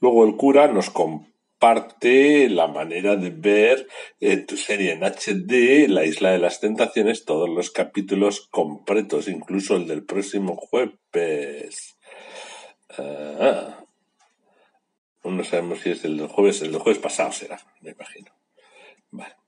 Luego 0.00 0.24
el 0.24 0.36
cura 0.36 0.66
nos 0.68 0.90
comparte 0.90 2.48
la 2.48 2.66
manera 2.66 3.16
de 3.16 3.30
ver 3.30 3.88
en 4.20 4.46
tu 4.46 4.56
serie 4.56 4.92
en 4.92 5.04
HD, 5.04 5.88
La 5.88 6.04
Isla 6.04 6.32
de 6.32 6.38
las 6.38 6.60
Tentaciones, 6.60 7.24
todos 7.24 7.48
los 7.48 7.70
capítulos 7.70 8.48
completos, 8.50 9.28
incluso 9.28 9.76
el 9.76 9.86
del 9.86 10.04
próximo 10.04 10.56
jueves. 10.56 11.96
Ah. 12.98 13.84
no 15.22 15.44
sabemos 15.44 15.80
si 15.80 15.90
es 15.90 16.04
el 16.04 16.18
del 16.18 16.28
jueves, 16.28 16.60
el 16.62 16.72
del 16.72 16.80
jueves 16.80 17.00
pasado 17.00 17.32
será, 17.32 17.60
me 17.80 17.92
imagino. 17.92 18.32
Vale 19.12 19.41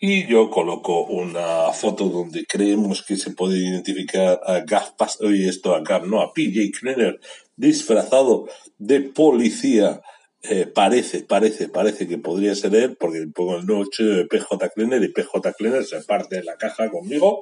y 0.00 0.26
yo 0.26 0.50
coloco 0.50 1.04
una 1.04 1.72
foto 1.72 2.06
donde 2.08 2.44
creemos 2.46 3.02
que 3.02 3.16
se 3.16 3.30
puede 3.30 3.58
identificar 3.58 4.40
a 4.44 4.60
Gaff, 4.60 4.92
y 5.20 5.48
esto 5.48 5.74
a 5.74 5.80
no, 6.00 6.20
a 6.20 6.32
PJ 6.32 6.70
Krenner, 6.78 7.20
disfrazado 7.56 8.46
de 8.78 9.00
policía. 9.00 10.02
Eh, 10.42 10.66
parece, 10.66 11.22
parece, 11.22 11.68
parece 11.68 12.06
que 12.06 12.18
podría 12.18 12.54
ser 12.54 12.74
él, 12.76 12.96
porque 12.96 13.26
pongo 13.34 13.56
el 13.56 13.68
8 13.68 14.04
de 14.04 14.26
PJ 14.26 14.68
Krenner 14.74 15.02
y 15.02 15.08
PJ 15.08 15.52
Krenner 15.54 15.84
se 15.84 16.00
parte 16.02 16.36
de 16.36 16.44
la 16.44 16.56
caja 16.56 16.90
conmigo, 16.90 17.40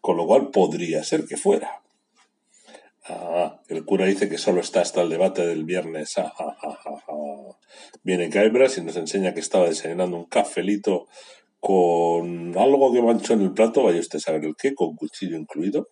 con 0.00 0.16
lo 0.16 0.26
cual 0.26 0.50
podría 0.50 1.04
ser 1.04 1.26
que 1.26 1.36
fuera. 1.36 1.82
Ah, 3.08 3.60
el 3.68 3.84
cura 3.84 4.06
dice 4.06 4.28
que 4.28 4.38
solo 4.38 4.60
está 4.60 4.80
hasta 4.80 5.02
el 5.02 5.10
debate 5.10 5.46
del 5.46 5.64
viernes. 5.64 6.18
Ah, 6.18 6.32
ah, 6.38 7.56
Viene 8.02 8.30
Caibras 8.30 8.78
y 8.78 8.82
nos 8.82 8.96
enseña 8.96 9.34
que 9.34 9.40
estaba 9.40 9.68
desayunando 9.68 10.16
un 10.16 10.24
cafelito 10.24 11.08
con 11.66 12.56
algo 12.56 12.92
que 12.92 13.02
manchó 13.02 13.32
en 13.32 13.42
el 13.42 13.52
plato, 13.52 13.82
vaya 13.82 13.98
usted 13.98 14.18
a 14.18 14.20
saber 14.20 14.44
el 14.44 14.54
qué, 14.54 14.72
con 14.72 14.94
cuchillo 14.94 15.36
incluido. 15.36 15.88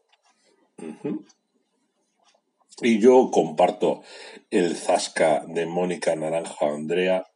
Y 2.80 3.00
yo 3.00 3.28
comparto 3.32 4.04
el 4.50 4.76
zasca 4.76 5.44
de 5.48 5.66
Mónica 5.66 6.14
Naranja 6.14 6.68
Andrea, 6.68 7.26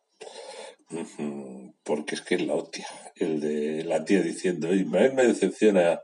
porque 1.82 2.14
es 2.14 2.20
que 2.20 2.36
es 2.36 2.42
la 2.46 2.54
hostia. 2.54 2.86
El 3.16 3.40
de 3.40 3.82
la 3.82 4.04
tía 4.04 4.22
diciendo, 4.22 4.72
Ismael 4.72 5.14
me 5.14 5.26
decepciona. 5.26 6.00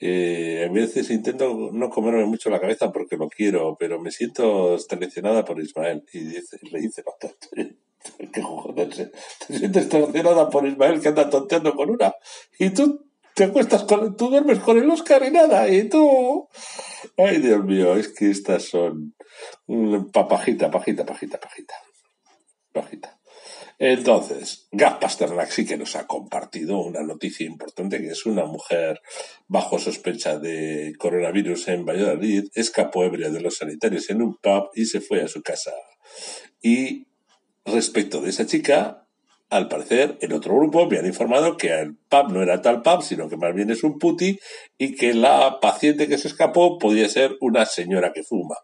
Eh, 0.00 0.66
a 0.68 0.72
veces 0.72 1.10
intento 1.10 1.70
no 1.72 1.90
comerme 1.90 2.24
mucho 2.24 2.50
la 2.50 2.58
cabeza 2.58 2.90
porque 2.90 3.16
lo 3.16 3.28
quiero, 3.28 3.76
pero 3.78 4.00
me 4.00 4.10
siento 4.10 4.76
traicionada 4.88 5.44
por 5.44 5.60
Ismael. 5.60 6.04
Y 6.12 6.24
dice, 6.24 6.58
le 6.72 6.80
dice, 6.80 7.04
no, 7.06 7.12
¿qué 8.32 8.40
cojones? 8.42 8.98
eh? 8.98 9.12
Te 9.46 9.58
sientes 9.58 9.88
traicionada 9.88 10.48
por 10.50 10.66
Ismael 10.66 11.00
que 11.00 11.08
anda 11.08 11.28
tonteando 11.30 11.74
con 11.74 11.90
una. 11.90 12.14
Y 12.58 12.70
tú 12.70 13.06
te 13.34 13.44
acuestas 13.44 13.84
con, 13.84 14.16
tú 14.16 14.28
duermes 14.30 14.58
con 14.60 14.78
el 14.78 14.90
Oscar 14.90 15.22
y 15.24 15.30
nada. 15.30 15.68
Y 15.68 15.88
tú, 15.88 16.48
ay 17.16 17.38
Dios 17.38 17.64
mío, 17.64 17.94
es 17.96 18.08
que 18.08 18.30
estas 18.30 18.64
son 18.64 19.14
mm, 19.66 20.10
pa- 20.10 20.28
pajita, 20.28 20.70
pajita, 20.70 21.04
pajita, 21.04 21.38
pajita, 21.38 21.74
pajita. 22.72 23.14
Entonces, 23.80 24.66
Gaz 24.72 24.94
Pasternak 24.98 25.50
sí 25.50 25.64
que 25.64 25.76
nos 25.76 25.94
ha 25.94 26.08
compartido 26.08 26.80
una 26.80 27.02
noticia 27.02 27.46
importante, 27.46 28.00
que 28.00 28.08
es 28.08 28.26
una 28.26 28.44
mujer 28.44 29.00
bajo 29.46 29.78
sospecha 29.78 30.36
de 30.40 30.94
coronavirus 30.98 31.68
en 31.68 31.84
Valladolid, 31.86 32.48
escapó 32.54 33.04
ebria 33.04 33.30
de 33.30 33.40
los 33.40 33.58
sanitarios 33.58 34.10
en 34.10 34.22
un 34.22 34.34
pub 34.36 34.70
y 34.74 34.86
se 34.86 35.00
fue 35.00 35.22
a 35.22 35.28
su 35.28 35.42
casa. 35.42 35.70
Y 36.60 37.06
respecto 37.72 38.20
de 38.20 38.30
esa 38.30 38.46
chica, 38.46 39.08
al 39.50 39.68
parecer, 39.68 40.18
en 40.20 40.32
otro 40.34 40.54
grupo 40.56 40.86
me 40.86 40.98
han 40.98 41.06
informado 41.06 41.56
que 41.56 41.72
el 41.72 41.96
pub 41.96 42.32
no 42.32 42.42
era 42.42 42.60
tal 42.60 42.82
pub, 42.82 43.02
sino 43.02 43.28
que 43.28 43.38
más 43.38 43.54
bien 43.54 43.70
es 43.70 43.82
un 43.82 43.98
puti 43.98 44.38
y 44.76 44.94
que 44.94 45.14
la 45.14 45.58
paciente 45.60 46.06
que 46.06 46.18
se 46.18 46.28
escapó 46.28 46.78
podía 46.78 47.08
ser 47.08 47.36
una 47.40 47.64
señora 47.64 48.12
que 48.12 48.22
fuma. 48.22 48.56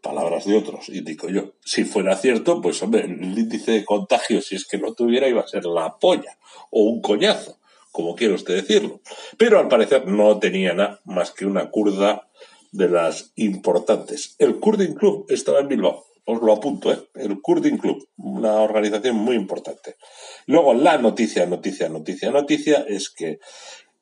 Palabras 0.00 0.46
de 0.46 0.56
otros, 0.56 0.88
indico 0.90 1.28
yo. 1.28 1.54
Si 1.64 1.84
fuera 1.84 2.16
cierto, 2.16 2.62
pues 2.62 2.80
hombre, 2.82 3.06
el 3.06 3.36
índice 3.36 3.72
de 3.72 3.84
contagio, 3.84 4.40
si 4.40 4.54
es 4.54 4.66
que 4.66 4.78
no 4.78 4.94
tuviera, 4.94 5.28
iba 5.28 5.40
a 5.40 5.48
ser 5.48 5.64
la 5.64 5.98
polla 5.98 6.38
o 6.70 6.82
un 6.82 7.02
coñazo, 7.02 7.58
como 7.90 8.14
quiera 8.14 8.34
usted 8.34 8.54
decirlo. 8.54 9.00
Pero 9.36 9.58
al 9.58 9.66
parecer 9.66 10.06
no 10.06 10.38
tenía 10.38 10.74
nada 10.74 11.00
más 11.04 11.32
que 11.32 11.44
una 11.44 11.70
curda 11.70 12.28
de 12.70 12.88
las 12.88 13.32
importantes. 13.34 14.36
El 14.38 14.60
Kurding 14.60 14.94
Club 14.94 15.26
estaba 15.28 15.58
en 15.58 15.68
Bilbao. 15.68 16.04
Os 16.30 16.42
lo 16.42 16.52
apunto, 16.52 16.92
¿eh? 16.92 17.08
El 17.14 17.40
Kurding 17.40 17.78
Club, 17.78 18.06
una 18.18 18.60
organización 18.60 19.16
muy 19.16 19.34
importante. 19.34 19.96
Luego, 20.44 20.74
la 20.74 20.98
noticia, 20.98 21.46
noticia, 21.46 21.88
noticia, 21.88 22.30
noticia 22.30 22.84
es 22.86 23.08
que 23.08 23.38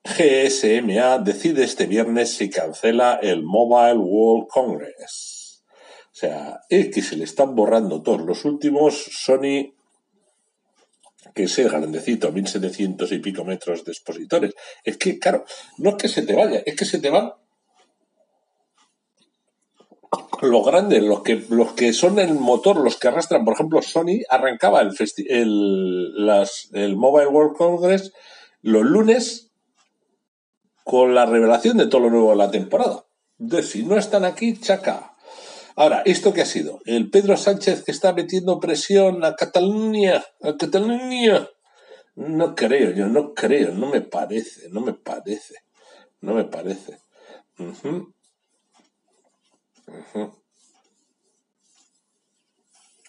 GSMA 0.03 1.19
decide 1.19 1.63
este 1.63 1.87
viernes 1.87 2.35
si 2.35 2.51
cancela 2.51 3.21
el 3.23 3.45
Mobile 3.45 4.01
World 4.01 4.49
Congress. 4.49 5.63
O 6.07 6.17
sea, 6.19 6.63
es 6.69 6.89
que 6.89 7.01
se 7.01 7.17
le 7.17 7.23
están 7.23 7.55
borrando 7.55 8.03
todos 8.03 8.23
los 8.23 8.45
últimos 8.45 9.05
Sony, 9.13 9.73
que 11.33 11.45
es 11.45 11.57
el 11.61 11.69
grandecito, 11.69 12.33
1700 12.33 13.13
y 13.13 13.19
pico 13.21 13.45
metros 13.45 13.85
de 13.85 13.93
expositores. 13.93 14.53
Es 14.83 14.97
que, 14.97 15.21
claro, 15.21 15.45
no 15.79 15.91
es 15.91 15.97
que 15.97 16.09
se 16.09 16.23
te 16.23 16.35
vaya, 16.35 16.61
es 16.67 16.75
que 16.75 16.87
se 16.87 16.99
te 16.99 17.09
van 17.09 17.35
los 20.43 20.65
grandes, 20.65 21.03
los 21.03 21.23
que, 21.23 21.45
los 21.51 21.73
que 21.73 21.93
son 21.93 22.19
el 22.19 22.35
motor, 22.35 22.77
los 22.79 22.97
que 22.97 23.09
arrastran. 23.09 23.45
Por 23.45 23.55
ejemplo, 23.55 23.83
Sony 23.83 24.23
arrancaba 24.29 24.81
el, 24.81 24.93
el, 25.29 26.31
el 26.73 26.97
Mobile 26.97 27.29
World 27.29 27.57
Congress 27.57 28.13
los 28.63 28.85
lunes 28.85 29.53
con 30.85 31.15
la 31.15 31.25
revelación 31.25 31.77
de 31.77 31.87
todo 31.87 32.03
lo 32.03 32.11
nuevo 32.11 32.31
de 32.31 32.37
la 32.37 32.51
temporada. 32.51 33.07
Entonces, 33.39 33.71
si 33.71 33.85
no 33.85 33.97
están 33.97 34.25
aquí, 34.25 34.59
chaca. 34.59 35.17
Ahora, 35.77 36.03
¿esto 36.05 36.33
qué 36.33 36.43
ha 36.43 36.47
sido? 36.47 36.81
El 36.85 37.11
Pedro 37.11 37.37
Sánchez 37.37 37.85
que 37.85 37.93
está 37.93 38.13
metiendo 38.13 38.59
presión 38.59 39.25
a 39.25 39.37
Cataluña, 39.37 40.25
a 40.43 40.57
Cataluña. 40.57 41.49
No 42.17 42.55
creo, 42.55 42.91
yo 42.93 43.07
no 43.09 43.35
creo, 43.35 43.73
no 43.73 43.89
me 43.89 44.01
parece, 44.01 44.69
no 44.71 44.81
me 44.81 44.95
parece, 44.95 45.55
no 46.21 46.35
me 46.35 46.45
parece. 46.45 46.99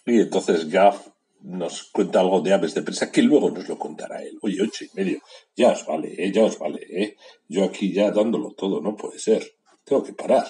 Y 0.06 0.20
entonces 0.20 0.70
Gaff 0.70 1.08
nos 1.42 1.84
cuenta 1.84 2.20
algo 2.20 2.40
de 2.40 2.52
aves 2.52 2.74
de 2.74 2.82
presa 2.82 3.12
que 3.12 3.22
luego 3.22 3.50
nos 3.50 3.68
lo 3.68 3.78
contará 3.78 4.22
él. 4.22 4.38
Oye, 4.42 4.62
ocho 4.62 4.84
y 4.84 4.90
medio, 4.94 5.20
ya 5.56 5.72
os 5.72 5.86
vale, 5.86 6.14
¿eh? 6.16 6.32
ya 6.32 6.44
os 6.44 6.58
vale, 6.58 6.80
¿eh? 6.90 7.16
Yo 7.48 7.64
aquí 7.64 7.92
ya 7.92 8.10
dándolo 8.10 8.52
todo, 8.52 8.80
no 8.80 8.96
puede 8.96 9.18
ser. 9.18 9.54
Tengo 9.84 10.02
que 10.02 10.12
parar. 10.12 10.46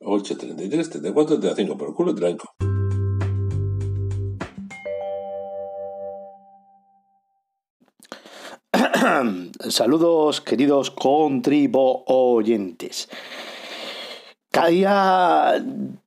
8, 0.00 0.38
33, 0.38 0.90
34, 0.90 1.40
35, 1.40 1.76
por 1.76 1.88
el 1.88 1.94
culo 1.94 2.14
tranco. 2.14 2.54
Saludos, 9.68 10.40
queridos 10.40 10.90
contribo 10.90 12.04
oyentes. 12.06 13.08
Cada 14.50 14.68
día 14.68 15.64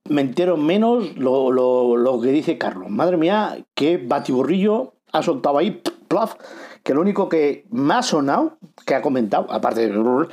me 0.10 0.22
entero 0.22 0.58
menos 0.58 1.16
lo, 1.18 1.52
lo- 1.52 1.96
lo 1.96 2.20
que 2.22 2.30
dice 2.32 2.58
Carlos. 2.58 2.90
Madre 2.90 3.18
mía, 3.18 3.58
qué 3.74 3.98
batiburrillo 3.98 4.96
ha 5.14 5.22
soltado 5.24 5.58
ahí, 5.58 5.82
plaf, 6.08 6.36
que 6.84 6.94
lo 6.94 7.02
único 7.02 7.30
que 7.30 7.66
me 7.70 7.94
ha 7.94 8.02
sonado, 8.04 8.58
que 8.86 8.96
ha 8.96 9.02
comentado, 9.02 9.48
aparte 9.52 9.88
de 9.88 10.28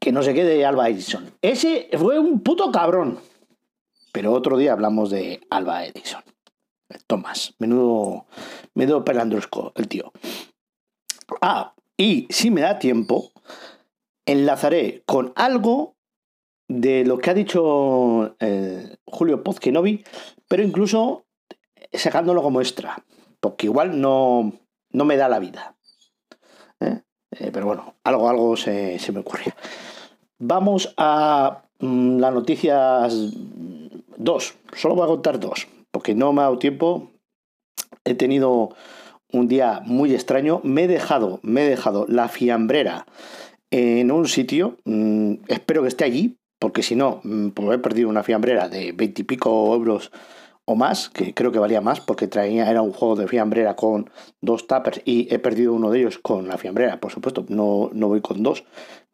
que 0.00 0.12
no 0.12 0.22
se 0.22 0.34
quede 0.34 0.64
Alba 0.64 0.88
Edison. 0.88 1.30
Ese 1.42 1.88
fue 1.98 2.18
un 2.18 2.40
puto 2.40 2.70
cabrón. 2.72 3.18
Pero 4.12 4.32
otro 4.32 4.56
día 4.56 4.72
hablamos 4.72 5.10
de 5.10 5.40
Alba 5.50 5.84
Edison. 5.84 6.22
Tomás, 7.06 7.54
menudo, 7.58 8.26
menudo 8.74 9.04
pelandrusco 9.04 9.72
el 9.74 9.88
tío. 9.88 10.12
Ah, 11.42 11.74
y 11.96 12.26
si 12.30 12.50
me 12.50 12.60
da 12.62 12.78
tiempo, 12.78 13.32
enlazaré 14.24 15.02
con 15.06 15.32
algo 15.36 15.95
de 16.68 17.04
lo 17.04 17.18
que 17.18 17.30
ha 17.30 17.34
dicho 17.34 18.36
eh, 18.40 18.96
Julio 19.06 19.42
Pozquinovi, 19.42 20.04
pero 20.48 20.62
incluso 20.62 21.24
sacándolo 21.92 22.42
como 22.42 22.60
extra, 22.60 23.04
porque 23.40 23.66
igual 23.66 24.00
no, 24.00 24.52
no 24.90 25.04
me 25.04 25.16
da 25.16 25.28
la 25.28 25.38
vida. 25.38 25.76
¿eh? 26.80 27.02
Eh, 27.32 27.50
pero 27.52 27.66
bueno, 27.66 27.94
algo, 28.04 28.28
algo 28.28 28.56
se, 28.56 28.98
se 28.98 29.12
me 29.12 29.20
ocurre. 29.20 29.54
Vamos 30.38 30.94
a 30.96 31.62
mm, 31.78 32.18
las 32.18 32.34
noticias 32.34 33.30
dos. 34.16 34.54
Solo 34.74 34.94
voy 34.94 35.04
a 35.04 35.08
contar 35.08 35.40
dos, 35.40 35.68
porque 35.90 36.14
no 36.14 36.32
me 36.32 36.40
ha 36.40 36.44
dado 36.44 36.58
tiempo. 36.58 37.10
He 38.04 38.14
tenido 38.14 38.74
un 39.32 39.48
día 39.48 39.80
muy 39.84 40.14
extraño. 40.14 40.60
Me 40.62 40.84
he 40.84 40.88
dejado, 40.88 41.40
me 41.42 41.64
he 41.64 41.68
dejado 41.68 42.06
la 42.08 42.28
fiambrera 42.28 43.06
en 43.70 44.10
un 44.12 44.26
sitio. 44.26 44.78
mm, 44.84 45.34
espero 45.48 45.82
que 45.82 45.88
esté 45.88 46.04
allí, 46.04 46.35
porque 46.58 46.82
si 46.82 46.96
no, 46.96 47.20
mm, 47.24 47.48
pues 47.50 47.68
he 47.70 47.78
perdido 47.78 48.08
una 48.08 48.22
fiambrera 48.22 48.68
de 48.68 48.92
veintipico 48.92 49.74
euros 49.74 50.10
o 50.64 50.74
más, 50.74 51.10
que 51.10 51.32
creo 51.32 51.52
que 51.52 51.58
valía 51.58 51.80
más, 51.80 52.00
porque 52.00 52.26
traía, 52.26 52.68
era 52.68 52.82
un 52.82 52.92
juego 52.92 53.14
de 53.14 53.28
fiambrera 53.28 53.76
con 53.76 54.10
dos 54.40 54.66
tuppers 54.66 55.00
y 55.04 55.32
he 55.32 55.38
perdido 55.38 55.72
uno 55.72 55.90
de 55.90 56.00
ellos 56.00 56.18
con 56.18 56.48
la 56.48 56.58
fiambrera, 56.58 56.98
por 56.98 57.12
supuesto, 57.12 57.44
no, 57.48 57.90
no 57.92 58.08
voy 58.08 58.20
con 58.20 58.42
dos. 58.42 58.64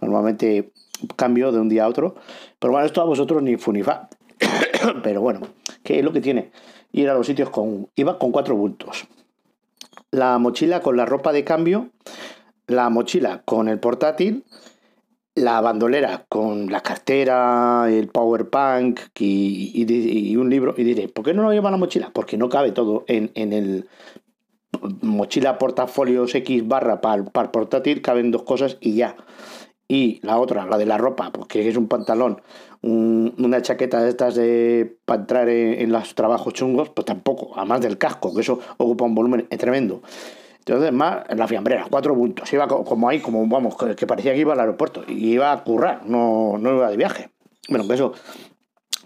Normalmente 0.00 0.72
cambio 1.16 1.52
de 1.52 1.60
un 1.60 1.68
día 1.68 1.84
a 1.84 1.88
otro. 1.88 2.14
Pero 2.58 2.72
bueno, 2.72 2.86
esto 2.86 3.00
a 3.00 3.04
vosotros 3.04 3.42
ni 3.42 3.56
fu 3.56 3.72
ni 3.72 3.82
fa. 3.82 4.08
Pero 5.02 5.20
bueno, 5.20 5.40
¿qué 5.82 5.98
es 5.98 6.04
lo 6.04 6.12
que 6.12 6.20
tiene? 6.20 6.52
Ir 6.92 7.08
a 7.08 7.14
los 7.14 7.26
sitios 7.26 7.50
con. 7.50 7.88
Iba 7.96 8.18
con 8.18 8.32
cuatro 8.32 8.56
bultos. 8.56 9.06
La 10.10 10.38
mochila 10.38 10.80
con 10.80 10.96
la 10.96 11.06
ropa 11.06 11.32
de 11.32 11.44
cambio, 11.44 11.88
la 12.66 12.90
mochila 12.90 13.42
con 13.44 13.68
el 13.68 13.78
portátil, 13.78 14.44
la 15.34 15.60
bandolera 15.60 16.26
con 16.28 16.70
la 16.70 16.82
cartera, 16.82 17.86
el 17.90 18.08
power 18.08 18.48
bank 18.50 19.00
y, 19.18 19.72
y 19.74 20.36
un 20.36 20.50
libro. 20.50 20.74
Y 20.76 20.84
diré, 20.84 21.08
¿por 21.08 21.24
qué 21.24 21.34
no 21.34 21.42
lo 21.42 21.52
lleva 21.52 21.70
la 21.70 21.76
mochila? 21.78 22.10
Porque 22.12 22.36
no 22.36 22.48
cabe 22.48 22.72
todo 22.72 23.04
en, 23.08 23.30
en 23.34 23.52
el 23.52 23.88
mochila 25.00 25.58
portafolios 25.58 26.34
X 26.34 26.66
barra 26.66 27.00
para 27.00 27.16
el 27.16 27.50
portátil, 27.50 28.02
caben 28.02 28.30
dos 28.30 28.42
cosas 28.42 28.78
y 28.80 28.94
ya. 28.94 29.16
Y 29.88 30.20
la 30.22 30.38
otra, 30.38 30.64
la 30.66 30.78
de 30.78 30.86
la 30.86 30.96
ropa, 30.96 31.32
porque 31.32 31.68
es 31.68 31.76
un 31.76 31.86
pantalón, 31.88 32.40
un- 32.80 33.34
una 33.38 33.60
chaqueta 33.60 34.02
de 34.02 34.08
estas 34.08 34.34
de 34.34 34.96
para 35.04 35.20
entrar 35.20 35.48
en, 35.48 35.80
en 35.80 35.92
los 35.92 36.14
trabajos 36.14 36.54
chungos, 36.54 36.88
pues 36.90 37.04
tampoco, 37.04 37.52
además 37.56 37.82
del 37.82 37.98
casco, 37.98 38.34
que 38.34 38.40
eso 38.40 38.58
ocupa 38.78 39.04
un 39.04 39.14
volumen 39.14 39.46
tremendo. 39.58 40.02
Entonces, 40.64 40.92
más 40.92 41.24
la 41.36 41.48
fiambrera, 41.48 41.86
cuatro 41.90 42.14
puntos. 42.14 42.52
Iba 42.52 42.68
co- 42.68 42.84
como 42.84 43.08
ahí, 43.08 43.20
como 43.20 43.44
vamos, 43.48 43.76
que 43.96 44.06
parecía 44.06 44.32
que 44.32 44.40
iba 44.40 44.52
al 44.52 44.60
aeropuerto. 44.60 45.02
Y 45.08 45.32
iba 45.32 45.50
a 45.50 45.64
currar, 45.64 46.02
no, 46.06 46.56
no 46.58 46.76
iba 46.76 46.88
de 46.90 46.96
viaje. 46.96 47.30
Bueno, 47.68 47.86
que 47.88 47.94
eso, 47.94 48.12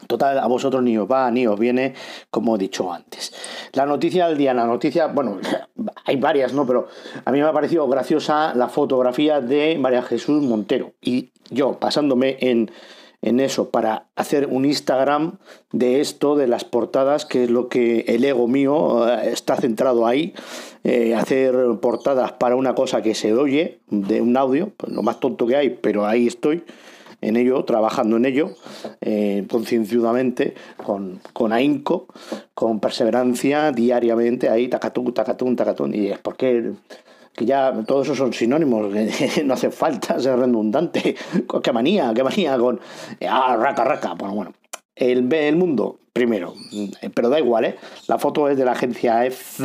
Total, 0.06 0.38
a 0.38 0.46
vosotros 0.46 0.82
ni 0.82 0.96
os 0.98 1.10
va 1.10 1.30
ni 1.30 1.46
os 1.46 1.58
viene, 1.58 1.94
como 2.30 2.54
he 2.54 2.58
dicho 2.58 2.92
antes. 2.92 3.32
La 3.72 3.86
noticia 3.86 4.28
del 4.28 4.36
día, 4.38 4.54
la 4.54 4.64
noticia, 4.66 5.06
bueno, 5.08 5.38
hay 6.04 6.16
varias, 6.16 6.52
¿no? 6.52 6.64
Pero 6.66 6.86
a 7.24 7.32
mí 7.32 7.40
me 7.40 7.46
ha 7.46 7.52
parecido 7.52 7.88
graciosa 7.88 8.54
la 8.54 8.68
fotografía 8.68 9.40
de 9.40 9.76
María 9.78 10.02
Jesús 10.02 10.42
Montero. 10.42 10.92
Y 11.00 11.32
yo, 11.50 11.72
pasándome 11.80 12.36
en, 12.40 12.70
en 13.26 13.40
eso 13.40 13.70
para 13.70 14.06
hacer 14.14 14.46
un 14.46 14.64
Instagram 14.64 15.38
de 15.72 16.00
esto, 16.00 16.36
de 16.36 16.46
las 16.46 16.64
portadas, 16.64 17.26
que 17.26 17.44
es 17.44 17.50
lo 17.50 17.68
que 17.68 18.04
el 18.06 18.24
ego 18.24 18.46
mío 18.46 19.08
eh, 19.08 19.30
está 19.32 19.56
centrado 19.56 20.06
ahí, 20.06 20.32
eh, 20.84 21.12
hacer 21.12 21.56
portadas 21.82 22.32
para 22.32 22.54
una 22.54 22.76
cosa 22.76 23.02
que 23.02 23.16
se 23.16 23.34
oye, 23.34 23.80
de 23.88 24.20
un 24.20 24.36
audio, 24.36 24.70
pues 24.76 24.92
lo 24.92 25.02
más 25.02 25.18
tonto 25.18 25.44
que 25.48 25.56
hay, 25.56 25.70
pero 25.70 26.06
ahí 26.06 26.28
estoy 26.28 26.62
en 27.20 27.36
ello, 27.36 27.64
trabajando 27.64 28.16
en 28.16 28.26
ello, 28.26 28.50
eh, 29.00 29.44
con, 30.84 31.20
con 31.32 31.52
ahínco, 31.52 32.06
con 32.54 32.78
perseverancia, 32.78 33.72
diariamente, 33.72 34.48
ahí, 34.50 34.68
tacatún, 34.68 35.12
tacatún, 35.12 35.56
tacatún, 35.56 35.94
y 35.96 36.08
es 36.08 36.18
porque 36.18 36.74
que 37.36 37.44
ya 37.44 37.72
todos 37.86 38.06
esos 38.06 38.18
son 38.18 38.32
sinónimos, 38.32 38.90
no 39.44 39.54
hace 39.54 39.70
falta 39.70 40.18
ser 40.18 40.38
redundante. 40.38 41.14
Qué 41.62 41.72
manía, 41.72 42.12
qué 42.14 42.24
manía 42.24 42.58
con 42.58 42.80
ah, 43.28 43.56
raca, 43.56 43.84
raca. 43.84 44.14
Bueno, 44.14 44.34
bueno. 44.34 44.52
El, 44.94 45.30
el 45.32 45.56
mundo, 45.56 45.98
primero, 46.14 46.54
pero 47.14 47.28
da 47.28 47.38
igual, 47.38 47.66
¿eh? 47.66 47.76
La 48.08 48.18
foto 48.18 48.48
es 48.48 48.56
de 48.56 48.64
la 48.64 48.72
agencia 48.72 49.26
F, 49.26 49.62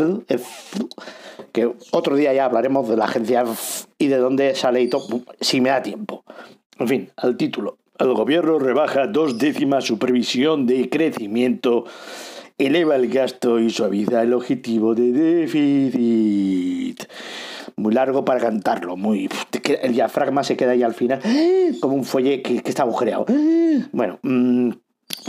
que 1.53 1.71
otro 1.91 2.17
día 2.17 2.33
ya 2.33 2.43
hablaremos 2.43 2.89
de 2.89 2.97
la 2.97 3.05
agencia 3.05 3.43
F 3.43 3.87
y 3.97 4.07
de 4.07 4.17
dónde 4.17 4.53
sale 4.55 4.81
y 4.81 4.89
todo, 4.89 5.21
si 5.39 5.61
me 5.61 5.69
da 5.69 5.81
tiempo. 5.81 6.25
En 6.77 6.87
fin, 6.89 7.09
al 7.15 7.37
título. 7.37 7.77
El 7.97 8.13
gobierno 8.13 8.59
rebaja 8.59 9.07
dos 9.07 9.37
décimas 9.37 9.85
su 9.85 9.99
previsión 9.99 10.65
de 10.65 10.89
crecimiento, 10.89 11.85
eleva 12.57 12.97
el 12.97 13.07
gasto 13.07 13.59
y 13.59 13.69
suaviza 13.69 14.23
el 14.23 14.33
objetivo 14.33 14.93
de 14.95 15.11
déficit. 15.11 17.03
Muy 17.81 17.93
largo 17.93 18.23
para 18.23 18.39
cantarlo, 18.39 18.95
muy 18.95 19.27
el 19.81 19.93
diafragma 19.93 20.43
se 20.43 20.55
queda 20.55 20.71
ahí 20.71 20.83
al 20.83 20.93
final, 20.93 21.19
como 21.81 21.95
un 21.95 22.03
fuelle 22.03 22.41
que, 22.41 22.61
está 22.63 22.83
agujereado. 22.83 23.25
Bueno, 23.91 24.19
mm, 24.21 24.69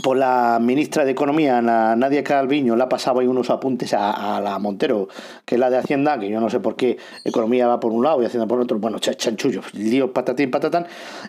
por 0.02 0.16
la 0.16 0.58
ministra 0.60 1.04
de 1.04 1.12
Economía, 1.12 1.60
Nadia 1.60 2.24
Calviño, 2.24 2.76
le 2.76 2.82
ha 2.82 2.88
pasado 2.88 3.20
ahí 3.20 3.26
unos 3.26 3.50
apuntes 3.50 3.94
a, 3.94 4.40
la 4.42 4.58
Montero, 4.58 5.08
que 5.44 5.56
es 5.56 5.60
la 5.60 5.70
de 5.70 5.78
Hacienda, 5.78 6.18
que 6.18 6.28
yo 6.28 6.40
no 6.40 6.50
sé 6.50 6.60
por 6.60 6.76
qué 6.76 6.98
Economía 7.24 7.66
va 7.66 7.80
por 7.80 7.92
un 7.92 8.04
lado 8.04 8.22
y 8.22 8.26
Hacienda 8.26 8.46
por 8.46 8.60
otro, 8.60 8.78
bueno, 8.78 8.98
chanchullo, 8.98 9.62
lío 9.72 10.12
patatín 10.12 10.50
patatán, 10.50 10.86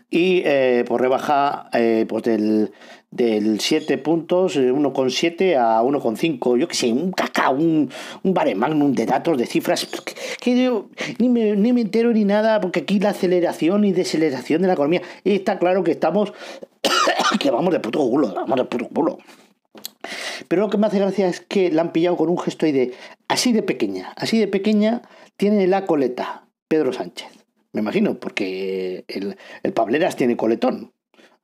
y 0.09 0.41
eh, 0.45 0.85
por 0.87 1.01
rebaja 1.01 1.69
eh, 1.73 2.05
pues 2.07 2.23
del, 2.23 2.71
del 3.13 3.59
7 3.59 3.99
puntos, 3.99 4.57
1,7 4.57 5.41
eh, 5.41 5.55
a 5.55 5.83
1,5, 5.83 6.57
yo 6.57 6.67
que 6.67 6.75
sé, 6.75 6.91
un 6.91 7.11
cacao, 7.11 7.53
un, 7.53 7.89
un 8.23 8.33
magnum 8.33 8.93
de 8.93 9.05
datos, 9.05 9.37
de 9.37 9.45
cifras, 9.45 9.87
que, 10.41 10.63
yo 10.63 10.87
ni, 11.19 11.29
me, 11.29 11.55
ni 11.55 11.73
me 11.73 11.81
entero 11.81 12.11
ni 12.11 12.25
nada, 12.25 12.59
porque 12.59 12.79
aquí 12.79 12.99
la 12.99 13.09
aceleración 13.09 13.85
y 13.85 13.91
deceleración 13.91 14.61
de 14.63 14.67
la 14.67 14.73
economía, 14.73 15.03
está 15.23 15.59
claro 15.59 15.83
que 15.83 15.91
estamos 15.91 16.33
que 17.39 17.51
vamos 17.51 17.71
de 17.71 17.79
puto 17.79 17.99
culo, 17.99 18.33
vamos 18.33 18.57
de 18.57 18.65
puto 18.65 18.87
culo. 18.87 19.19
Pero 20.47 20.63
lo 20.63 20.69
que 20.69 20.77
me 20.77 20.87
hace 20.87 20.99
gracia 20.99 21.27
es 21.27 21.39
que 21.39 21.71
la 21.71 21.83
han 21.83 21.91
pillado 21.91 22.17
con 22.17 22.29
un 22.29 22.39
gesto 22.39 22.65
ahí 22.65 22.71
de 22.71 22.93
así 23.27 23.53
de 23.53 23.61
pequeña, 23.61 24.11
así 24.15 24.39
de 24.39 24.47
pequeña 24.47 25.03
tiene 25.37 25.67
la 25.67 25.85
coleta 25.85 26.47
Pedro 26.67 26.91
Sánchez. 26.93 27.27
Me 27.73 27.81
imagino, 27.81 28.15
porque 28.15 29.05
el, 29.07 29.37
el 29.63 29.73
Pableras 29.73 30.15
tiene 30.15 30.35
coletón. 30.35 30.93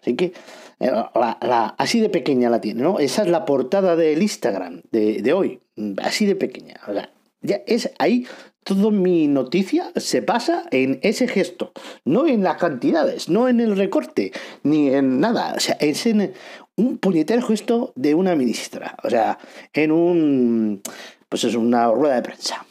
Así 0.01 0.15
que 0.15 0.33
eh, 0.79 0.91
la, 0.91 1.75
así 1.77 1.99
de 1.99 2.09
pequeña 2.09 2.49
la 2.49 2.61
tiene, 2.61 2.81
¿no? 2.83 2.99
Esa 2.99 3.23
es 3.23 3.29
la 3.29 3.45
portada 3.45 3.95
del 3.95 4.21
Instagram 4.21 4.81
de, 4.91 5.21
de 5.21 5.33
hoy. 5.33 5.61
Así 6.01 6.25
de 6.25 6.35
pequeña. 6.35 6.79
O 6.87 6.93
sea, 6.93 7.11
ya 7.41 7.61
es 7.67 7.91
ahí 7.99 8.25
toda 8.63 8.91
mi 8.91 9.27
noticia 9.27 9.91
se 9.95 10.21
basa 10.21 10.65
en 10.71 10.99
ese 11.01 11.27
gesto, 11.27 11.71
no 12.05 12.27
en 12.27 12.43
las 12.43 12.57
cantidades, 12.57 13.29
no 13.29 13.47
en 13.47 13.59
el 13.59 13.75
recorte, 13.75 14.31
ni 14.63 14.89
en 14.93 15.19
nada. 15.19 15.53
O 15.55 15.59
sea, 15.59 15.75
es 15.79 16.05
en 16.05 16.33
un 16.75 16.97
puñetero 16.97 17.41
gesto 17.41 17.93
de 17.95 18.15
una 18.15 18.35
ministra. 18.35 18.95
O 19.03 19.09
sea, 19.09 19.39
en 19.73 19.91
un. 19.91 20.81
Pues 21.27 21.43
es 21.43 21.55
una 21.55 21.91
rueda 21.91 22.15
de 22.15 22.21
prensa. 22.21 22.65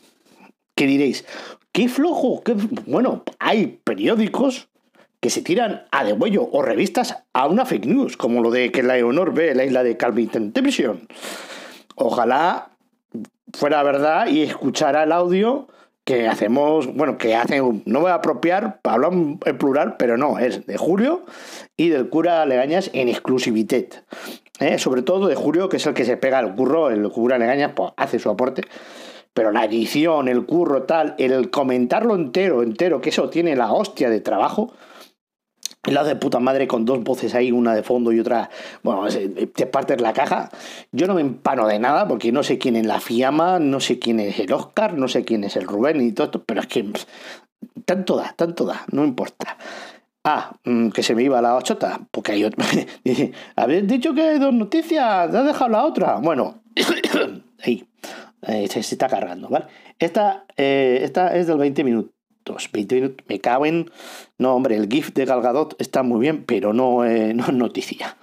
¿Qué 0.75 0.87
diréis? 0.87 1.25
¡Qué 1.73 1.88
flojo! 1.88 2.43
Qué... 2.43 2.55
Bueno, 2.87 3.25
hay 3.38 3.81
periódicos 3.85 4.69
que 5.21 5.31
se 5.31 5.43
tiran 5.43 5.87
a 5.91 6.05
degüello 6.05 6.49
o 6.53 6.63
revistas 6.63 7.25
a 7.33 7.47
una 7.47 7.65
fake 7.65 7.87
news, 7.87 8.17
como 8.17 8.43
lo 8.43 8.51
de 8.51 8.71
que 8.71 8.83
la 8.83 8.95
Leonor 8.95 9.35
ve 9.35 9.55
la 9.55 9.65
isla 9.65 9.83
de 9.83 9.97
Calvin 9.97 10.29
Television. 10.29 11.09
Ojalá 11.97 12.71
fuera 13.53 13.83
verdad 13.83 14.29
y 14.29 14.43
escuchara 14.43 15.03
el 15.03 15.13
audio 15.13 15.69
que 16.05 16.27
hacemos, 16.27 16.87
bueno, 16.95 17.19
que 17.19 17.35
hacen, 17.35 17.83
no 17.85 18.01
voy 18.01 18.11
a 18.11 18.15
apropiar, 18.15 18.81
hablo 18.85 19.11
en 19.13 19.59
plural, 19.59 19.97
pero 19.99 20.17
no, 20.17 20.39
es 20.39 20.67
de 20.67 20.79
Julio 20.79 21.27
y 21.77 21.91
del 21.91 22.09
cura 22.09 22.47
Legañas 22.47 22.89
en 22.95 23.11
exclusividad. 23.11 23.85
¿eh? 24.59 24.79
Sobre 24.79 25.03
todo 25.03 25.29
de 25.29 25.35
Julio, 25.35 25.69
que 25.69 25.77
es 25.77 25.87
el 25.87 25.93
que 25.93 26.07
se 26.07 26.17
pega 26.17 26.41
el 26.41 26.55
curro, 26.55 26.89
el 26.89 27.11
cura 27.11 27.37
Legañas 27.37 27.73
pues, 27.77 27.93
hace 27.99 28.19
su 28.19 28.31
aporte, 28.31 28.63
pero 29.35 29.53
la 29.53 29.67
edición, 29.67 30.29
el 30.29 30.47
curro, 30.47 30.85
tal, 30.85 31.15
el 31.19 31.51
comentarlo 31.51 32.15
entero, 32.15 32.63
entero, 32.63 33.03
que 33.03 33.11
eso 33.11 33.29
tiene 33.29 33.55
la 33.55 33.71
hostia 33.71 34.09
de 34.09 34.21
trabajo, 34.21 34.73
y 35.87 35.91
la 35.93 36.05
de 36.05 36.17
puta 36.17 36.41
madre 36.41 36.67
con 36.67 36.85
dos 36.85 37.03
voces 37.03 37.35
ahí, 37.35 37.53
una 37.53 37.75
de 37.75 37.83
fondo 37.83 38.12
y 38.12 38.21
otra, 38.21 38.51
bueno, 38.83 39.07
te 39.55 39.67
partes 39.67 40.01
la 40.01 40.12
caja. 40.12 40.51
Yo 40.93 41.07
no 41.07 41.14
me 41.14 41.21
empano 41.21 41.67
de 41.67 41.79
nada 41.79 42.07
porque 42.09 42.33
no 42.33 42.43
sé 42.43 42.59
quién 42.59 42.77
es 42.77 42.87
la 42.87 43.01
Fiamma, 43.01 43.59
no 43.59 43.81
sé 43.81 43.99
quién 43.99 44.21
es 44.21 44.38
el 44.38 44.53
Oscar, 44.53 44.95
no 44.95 45.09
sé 45.09 45.25
quién 45.25 45.45
es 45.45 45.57
el 45.57 45.67
Rubén 45.67 46.01
y 46.01 46.12
todo 46.12 46.27
esto, 46.27 46.43
pero 46.45 46.61
es 46.61 46.67
que 46.67 46.85
tanto 47.85 48.17
da, 48.17 48.35
tanto 48.37 48.64
da, 48.64 48.85
no 48.93 49.05
importa. 49.05 49.57
Ah, 50.25 50.53
mm, 50.64 50.91
que 50.91 51.03
se 51.03 51.14
me 51.14 51.23
iba 51.23 51.41
la 51.41 51.57
ochota, 51.57 52.01
porque 52.11 52.33
hay 52.33 52.45
otro. 52.45 52.64
Habéis 53.57 53.87
dicho 53.87 54.12
que 54.14 54.23
hay 54.23 54.38
dos 54.38 54.53
noticias, 54.53 55.31
¿te 55.31 55.38
has 55.38 55.47
dejado 55.47 55.71
la 55.71 55.85
otra? 55.85 56.17
Bueno, 56.17 56.61
ahí, 57.64 57.87
se, 58.69 58.81
está 58.81 59.09
cargando, 59.09 59.49
¿vale? 59.49 59.67
Esta, 59.99 60.45
eh, 60.57 61.01
esta 61.03 61.35
es 61.35 61.47
del 61.47 61.59
20 61.59 61.85
minutos 61.85 62.18
20 62.73 62.95
minutos, 62.95 63.27
me 63.29 63.41
cago 63.41 63.67
en... 63.67 63.91
No, 64.39 64.55
hombre, 64.55 64.77
el 64.77 64.89
GIF 64.89 65.13
de 65.13 65.25
Galgadot 65.25 65.75
está 65.81 66.03
muy 66.03 66.21
bien, 66.21 66.45
pero 66.45 66.73
no, 66.73 67.05
eh, 67.05 67.35
no 67.35 67.45
es 67.45 67.53
noticia. 67.53 68.17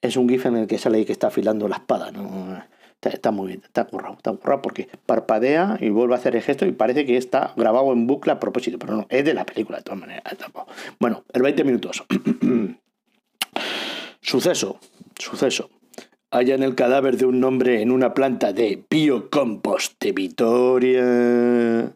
Es 0.00 0.16
un 0.16 0.28
GIF 0.28 0.46
en 0.46 0.56
el 0.56 0.66
que 0.66 0.78
sale 0.78 0.98
ahí 0.98 1.04
que 1.04 1.12
está 1.12 1.28
afilando 1.28 1.68
la 1.68 1.76
espada, 1.76 2.10
¿no? 2.10 2.62
Está, 3.02 3.30
muy 3.30 3.48
bien, 3.48 3.62
está 3.64 3.86
currado, 3.86 4.14
está 4.14 4.32
currado 4.32 4.60
porque 4.60 4.88
parpadea 5.06 5.78
y 5.80 5.88
vuelve 5.88 6.14
a 6.14 6.18
hacer 6.18 6.36
el 6.36 6.42
gesto 6.42 6.66
y 6.66 6.72
parece 6.72 7.06
que 7.06 7.16
está 7.16 7.54
grabado 7.56 7.92
en 7.92 8.06
bucle 8.06 8.32
a 8.32 8.38
propósito, 8.38 8.78
pero 8.78 8.94
no, 8.94 9.06
es 9.08 9.24
de 9.24 9.32
la 9.32 9.46
película 9.46 9.78
de 9.78 9.84
todas 9.84 10.00
maneras. 10.00 10.22
Bueno, 10.98 11.24
el 11.32 11.40
20 11.40 11.64
minutos. 11.64 12.04
suceso, 14.20 14.78
suceso. 15.18 15.70
en 16.30 16.62
el 16.62 16.74
cadáver 16.74 17.16
de 17.16 17.24
un 17.24 17.42
hombre 17.42 17.80
en 17.80 17.90
una 17.90 18.12
planta 18.12 18.52
de 18.52 18.84
biocompost 18.90 19.94
de 19.98 20.12
Vitoria. 20.12 21.94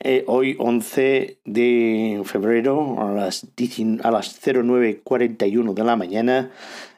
Eh, 0.00 0.24
hoy 0.28 0.54
11 0.58 1.40
de 1.44 2.22
febrero 2.24 3.02
a 3.02 3.12
las, 3.12 3.44
a 3.44 4.10
las 4.12 4.40
09.41 4.42 5.74
de 5.74 5.84
la 5.84 5.96
mañana, 5.96 6.52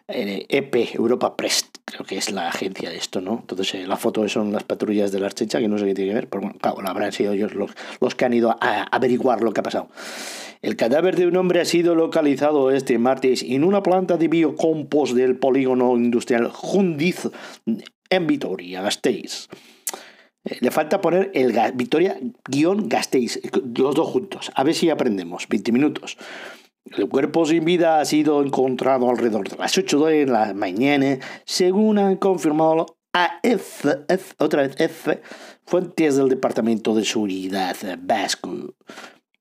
EP 0.07 0.75
eh, 0.75 0.89
e 0.93 0.97
Europa 0.97 1.35
Press, 1.37 1.71
creo 1.87 2.05
que 2.05 2.19
es 2.19 2.31
la 2.31 2.49
agencia 2.49 2.91
de 2.91 2.97
esto, 2.97 3.23
¿no? 3.23 3.39
Entonces 3.41 3.75
eh, 3.75 3.87
la 3.87 3.97
foto 3.97 4.29
son 4.29 4.53
las 4.53 4.65
patrullas 4.65 5.13
de 5.13 5.21
la 5.21 5.27
Archecha, 5.27 5.61
que 5.61 5.69
no 5.69 5.79
sé 5.79 5.87
qué 5.87 5.95
tiene 5.95 6.11
que 6.11 6.15
ver, 6.15 6.29
pero 6.29 6.43
bueno, 6.43 6.59
claro, 6.61 6.79
habrán 6.85 7.13
sido 7.13 7.33
ellos 7.33 7.55
los, 7.55 7.71
los 8.01 8.15
que 8.15 8.25
han 8.27 8.35
ido 8.35 8.51
a 8.61 8.83
averiguar 8.83 9.41
lo 9.41 9.53
que 9.53 9.61
ha 9.61 9.63
pasado. 9.65 9.89
El 10.61 10.77
cadáver 10.77 11.17
de 11.17 11.27
un 11.27 11.37
hombre 11.37 11.61
ha 11.61 11.65
sido 11.65 11.95
localizado 11.95 12.71
este 12.71 12.99
martes 12.99 13.43
en 13.43 13.65
una 13.65 13.83
planta 13.83 14.19
de 14.19 14.29
biocompost 14.29 15.15
del 15.15 15.37
polígono 15.37 15.97
industrial 15.97 16.51
Jundiz 16.51 17.31
en 18.11 18.27
Vitoria-Gasteiz. 18.27 19.49
Eh, 20.45 20.59
le 20.61 20.71
falta 20.71 21.01
poner 21.01 21.31
el 21.35 21.55
Victoria-Gasteiz, 21.75 23.41
los 23.77 23.95
dos 23.95 24.09
juntos. 24.09 24.51
A 24.55 24.65
ver 24.65 24.75
si 24.75 24.91
aprendemos. 24.91 25.47
20 25.49 25.73
minutos. 25.73 26.17
El 26.85 27.09
cuerpo 27.09 27.45
sin 27.45 27.65
vida 27.65 28.01
ha 28.01 28.05
sido 28.05 28.43
encontrado 28.43 29.11
alrededor 29.11 29.49
de 29.49 29.57
las 29.57 29.77
8 29.77 30.07
de 30.07 30.27
la 30.27 30.55
mañana, 30.55 31.19
según 31.45 31.99
han 31.99 32.17
confirmado 32.17 32.97
a 33.13 33.39
F, 33.43 33.89
otra 34.39 34.63
vez 34.63 34.77
F, 34.79 35.21
fuentes 35.67 36.17
del 36.17 36.29
Departamento 36.29 36.95
de 36.95 37.05
Seguridad 37.05 37.77
Vasco. 38.01 38.75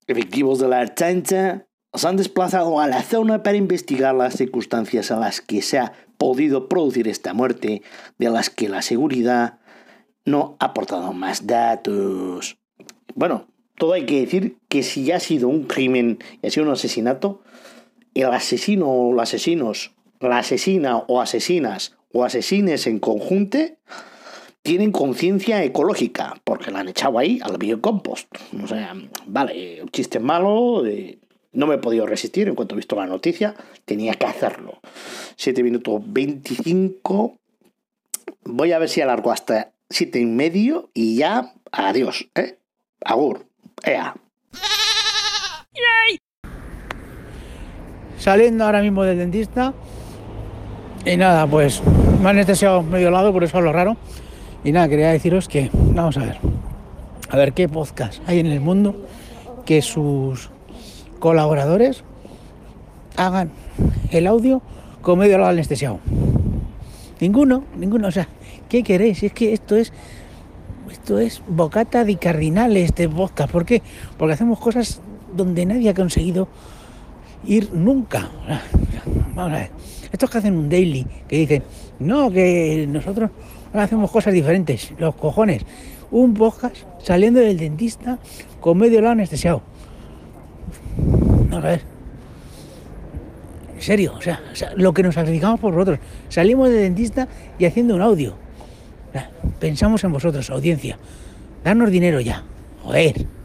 Efectivos 0.06 0.60
de 0.60 0.68
la 0.68 0.80
Archancha 0.80 1.66
se 1.94 2.08
han 2.08 2.18
desplazado 2.18 2.80
a 2.80 2.88
la 2.88 3.04
zona 3.04 3.42
para 3.42 3.58
investigar 3.58 4.14
las 4.16 4.36
circunstancias 4.36 5.10
a 5.12 5.18
las 5.18 5.40
que 5.42 5.62
se 5.62 5.80
ha 5.80 5.94
podido 6.18 6.68
producir 6.68 7.08
esta 7.08 7.34
muerte, 7.34 7.82
de 8.18 8.30
las 8.30 8.50
que 8.50 8.70
la 8.70 8.82
seguridad 8.82 9.60
no 10.30 10.56
ha 10.60 10.66
aportado 10.66 11.14
más 11.14 11.48
datos. 11.48 12.58
Bueno, 13.16 13.48
todo 13.76 13.94
hay 13.94 14.06
que 14.06 14.22
decir 14.22 14.58
que 14.68 14.84
si 14.84 15.06
ya 15.06 15.18
ha 15.18 15.20
sido 15.20 15.48
un 15.48 15.64
crimen 15.64 16.20
y 16.42 16.48
ha 16.48 16.52
sido 16.52 16.66
un 16.66 16.74
asesinato, 16.74 17.42
el 18.14 18.28
asesino 18.28 18.90
o 18.90 19.14
los 19.14 19.24
asesinos 19.24 19.94
la 20.20 20.40
asesina 20.40 20.98
o 20.98 21.22
asesinas 21.22 21.96
o 22.12 22.24
asesines 22.24 22.88
en 22.88 23.00
conjunte 23.00 23.78
tienen 24.62 24.92
conciencia 24.92 25.64
ecológica, 25.64 26.36
porque 26.44 26.72
la 26.72 26.82
han 26.82 26.90
echado 26.90 27.18
ahí 27.18 27.40
al 27.42 27.58
biocompost. 27.58 28.28
O 28.62 28.68
sea, 28.68 28.94
vale, 29.26 29.82
un 29.82 29.90
chiste 29.90 30.20
malo, 30.20 30.86
eh, 30.86 31.18
no 31.54 31.66
me 31.66 31.76
he 31.76 31.78
podido 31.78 32.06
resistir 32.06 32.50
en 32.50 32.56
cuanto 32.56 32.76
he 32.76 32.78
visto 32.78 32.98
la 32.98 33.06
noticia, 33.06 33.56
tenía 33.86 34.14
que 34.16 34.26
hacerlo. 34.26 34.80
7 35.38 35.64
minutos 35.64 36.02
25. 36.06 37.38
Voy 38.44 38.72
a 38.74 38.80
ver 38.80 38.90
si 38.90 39.00
alargo 39.00 39.32
hasta 39.32 39.72
7 39.90 40.20
y 40.20 40.26
medio 40.26 40.90
y 40.94 41.16
ya, 41.16 41.54
adiós, 41.72 42.28
¿eh? 42.36 42.60
Agur, 43.04 43.46
ea. 43.84 44.16
Saliendo 48.18 48.66
ahora 48.66 48.82
mismo 48.82 49.04
del 49.04 49.18
dentista. 49.18 49.74
Y 51.06 51.16
nada, 51.18 51.48
pues 51.48 51.82
me 52.22 52.30
han 52.30 52.36
anestesiado 52.36 52.84
medio 52.84 53.10
lado, 53.10 53.32
por 53.32 53.44
eso 53.44 53.58
hablo 53.58 53.72
raro. 53.72 53.98
Y 54.64 54.72
nada, 54.74 54.90
quería 54.90 55.10
deciros 55.10 55.48
que, 55.48 55.70
vamos 55.74 56.18
a 56.18 56.22
ver, 56.22 56.38
a 57.30 57.38
ver 57.38 57.54
qué 57.54 57.70
podcast 57.70 58.22
hay 58.28 58.40
en 58.40 58.48
el 58.48 58.60
mundo 58.60 59.08
que 59.66 59.82
sus 59.82 60.50
colaboradores 61.20 62.04
hagan 63.16 63.52
el 64.12 64.28
audio 64.28 64.62
con 65.02 65.20
medio 65.20 65.38
lado 65.38 65.52
anestesiado. 65.52 66.00
Ninguno, 67.20 67.64
ninguno. 67.78 68.08
O 68.08 68.12
sea, 68.12 68.28
¿qué 68.70 68.84
queréis? 68.84 69.24
Es 69.24 69.34
que 69.34 69.54
esto 69.54 69.76
es 69.76 69.92
esto 70.92 71.20
es 71.20 71.42
bocata 71.48 72.04
di 72.04 72.16
cardinale 72.16 72.84
este 72.84 73.08
podcast. 73.08 73.52
¿Por 73.52 73.66
qué? 73.66 73.82
Porque 74.18 74.34
hacemos 74.34 74.60
cosas 74.60 75.02
donde 75.36 75.66
nadie 75.66 75.90
ha 75.90 75.94
conseguido 75.94 76.48
ir 77.46 77.72
nunca. 77.74 78.30
Vamos 79.36 79.54
a 79.54 79.56
ver. 79.56 79.72
Estos 80.12 80.30
que 80.30 80.38
hacen 80.40 80.58
un 80.58 80.70
daily, 80.70 81.06
que 81.28 81.38
dicen, 81.38 81.64
no, 82.00 82.32
que 82.32 82.88
nosotros 82.90 83.30
hacemos 83.74 84.10
cosas 84.10 84.34
diferentes. 84.34 84.92
Los 84.98 85.16
cojones. 85.16 85.66
Un 86.12 86.34
podcast 86.34 86.76
saliendo 87.04 87.40
del 87.40 87.58
dentista 87.58 88.18
con 88.60 88.78
medio 88.78 89.02
lado 89.02 89.14
anestesiado. 89.14 89.62
Vamos 90.98 91.64
a 91.64 91.68
ver. 91.68 91.99
En 93.80 93.86
serio, 93.86 94.14
o 94.18 94.22
sea, 94.22 94.42
lo 94.76 94.94
que 94.94 95.02
nos 95.02 95.16
sacrificamos 95.16 95.58
por 95.58 95.74
vosotros. 95.74 96.00
Salimos 96.28 96.68
del 96.68 96.80
dentista 96.80 97.30
y 97.58 97.64
haciendo 97.64 97.96
un 97.96 98.02
audio. 98.02 98.36
Pensamos 99.58 100.04
en 100.04 100.12
vosotros, 100.12 100.50
audiencia. 100.50 100.98
Darnos 101.64 101.90
dinero 101.90 102.20
ya. 102.20 102.44
Joder. 102.84 103.39